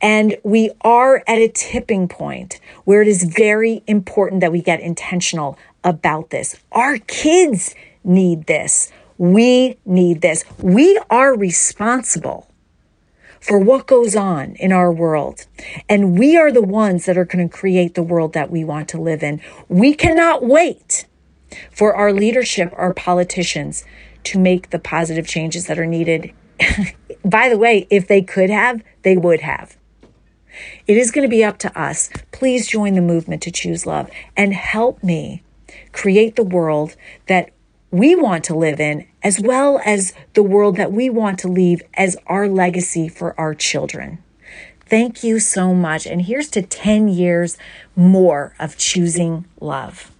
and 0.00 0.36
we 0.44 0.70
are 0.82 1.22
at 1.26 1.38
a 1.38 1.48
tipping 1.48 2.08
point 2.08 2.60
where 2.84 3.02
it 3.02 3.08
is 3.08 3.24
very 3.24 3.82
important 3.86 4.40
that 4.40 4.52
we 4.52 4.62
get 4.62 4.80
intentional 4.80 5.58
about 5.82 6.30
this. 6.30 6.56
Our 6.72 6.98
kids 6.98 7.74
need 8.04 8.46
this. 8.46 8.92
We 9.16 9.78
need 9.84 10.20
this. 10.20 10.44
We 10.58 11.00
are 11.10 11.36
responsible 11.36 12.48
for 13.40 13.58
what 13.58 13.86
goes 13.86 14.14
on 14.14 14.54
in 14.56 14.72
our 14.72 14.92
world. 14.92 15.46
And 15.88 16.18
we 16.18 16.36
are 16.36 16.52
the 16.52 16.62
ones 16.62 17.06
that 17.06 17.16
are 17.16 17.24
going 17.24 17.48
to 17.48 17.54
create 17.54 17.94
the 17.94 18.02
world 18.02 18.32
that 18.32 18.50
we 18.50 18.64
want 18.64 18.88
to 18.90 19.00
live 19.00 19.22
in. 19.22 19.40
We 19.68 19.94
cannot 19.94 20.44
wait 20.44 21.06
for 21.70 21.94
our 21.94 22.12
leadership, 22.12 22.72
our 22.76 22.92
politicians, 22.92 23.84
to 24.24 24.38
make 24.38 24.70
the 24.70 24.78
positive 24.78 25.26
changes 25.26 25.66
that 25.66 25.78
are 25.78 25.86
needed. 25.86 26.32
By 27.24 27.48
the 27.48 27.58
way, 27.58 27.86
if 27.90 28.06
they 28.06 28.22
could 28.22 28.50
have, 28.50 28.82
they 29.02 29.16
would 29.16 29.40
have. 29.40 29.76
It 30.86 30.96
is 30.96 31.10
going 31.10 31.26
to 31.26 31.30
be 31.30 31.44
up 31.44 31.58
to 31.58 31.80
us. 31.80 32.10
Please 32.32 32.66
join 32.66 32.94
the 32.94 33.00
movement 33.00 33.42
to 33.42 33.50
choose 33.50 33.86
love 33.86 34.10
and 34.36 34.54
help 34.54 35.02
me 35.02 35.42
create 35.92 36.36
the 36.36 36.42
world 36.42 36.96
that 37.26 37.50
we 37.90 38.14
want 38.14 38.44
to 38.44 38.54
live 38.54 38.80
in, 38.80 39.06
as 39.22 39.40
well 39.40 39.80
as 39.84 40.12
the 40.34 40.42
world 40.42 40.76
that 40.76 40.92
we 40.92 41.08
want 41.08 41.38
to 41.40 41.48
leave 41.48 41.82
as 41.94 42.16
our 42.26 42.48
legacy 42.48 43.08
for 43.08 43.38
our 43.40 43.54
children. 43.54 44.18
Thank 44.86 45.22
you 45.22 45.38
so 45.38 45.74
much. 45.74 46.06
And 46.06 46.22
here's 46.22 46.48
to 46.50 46.62
10 46.62 47.08
years 47.08 47.56
more 47.96 48.54
of 48.58 48.76
choosing 48.76 49.46
love. 49.60 50.10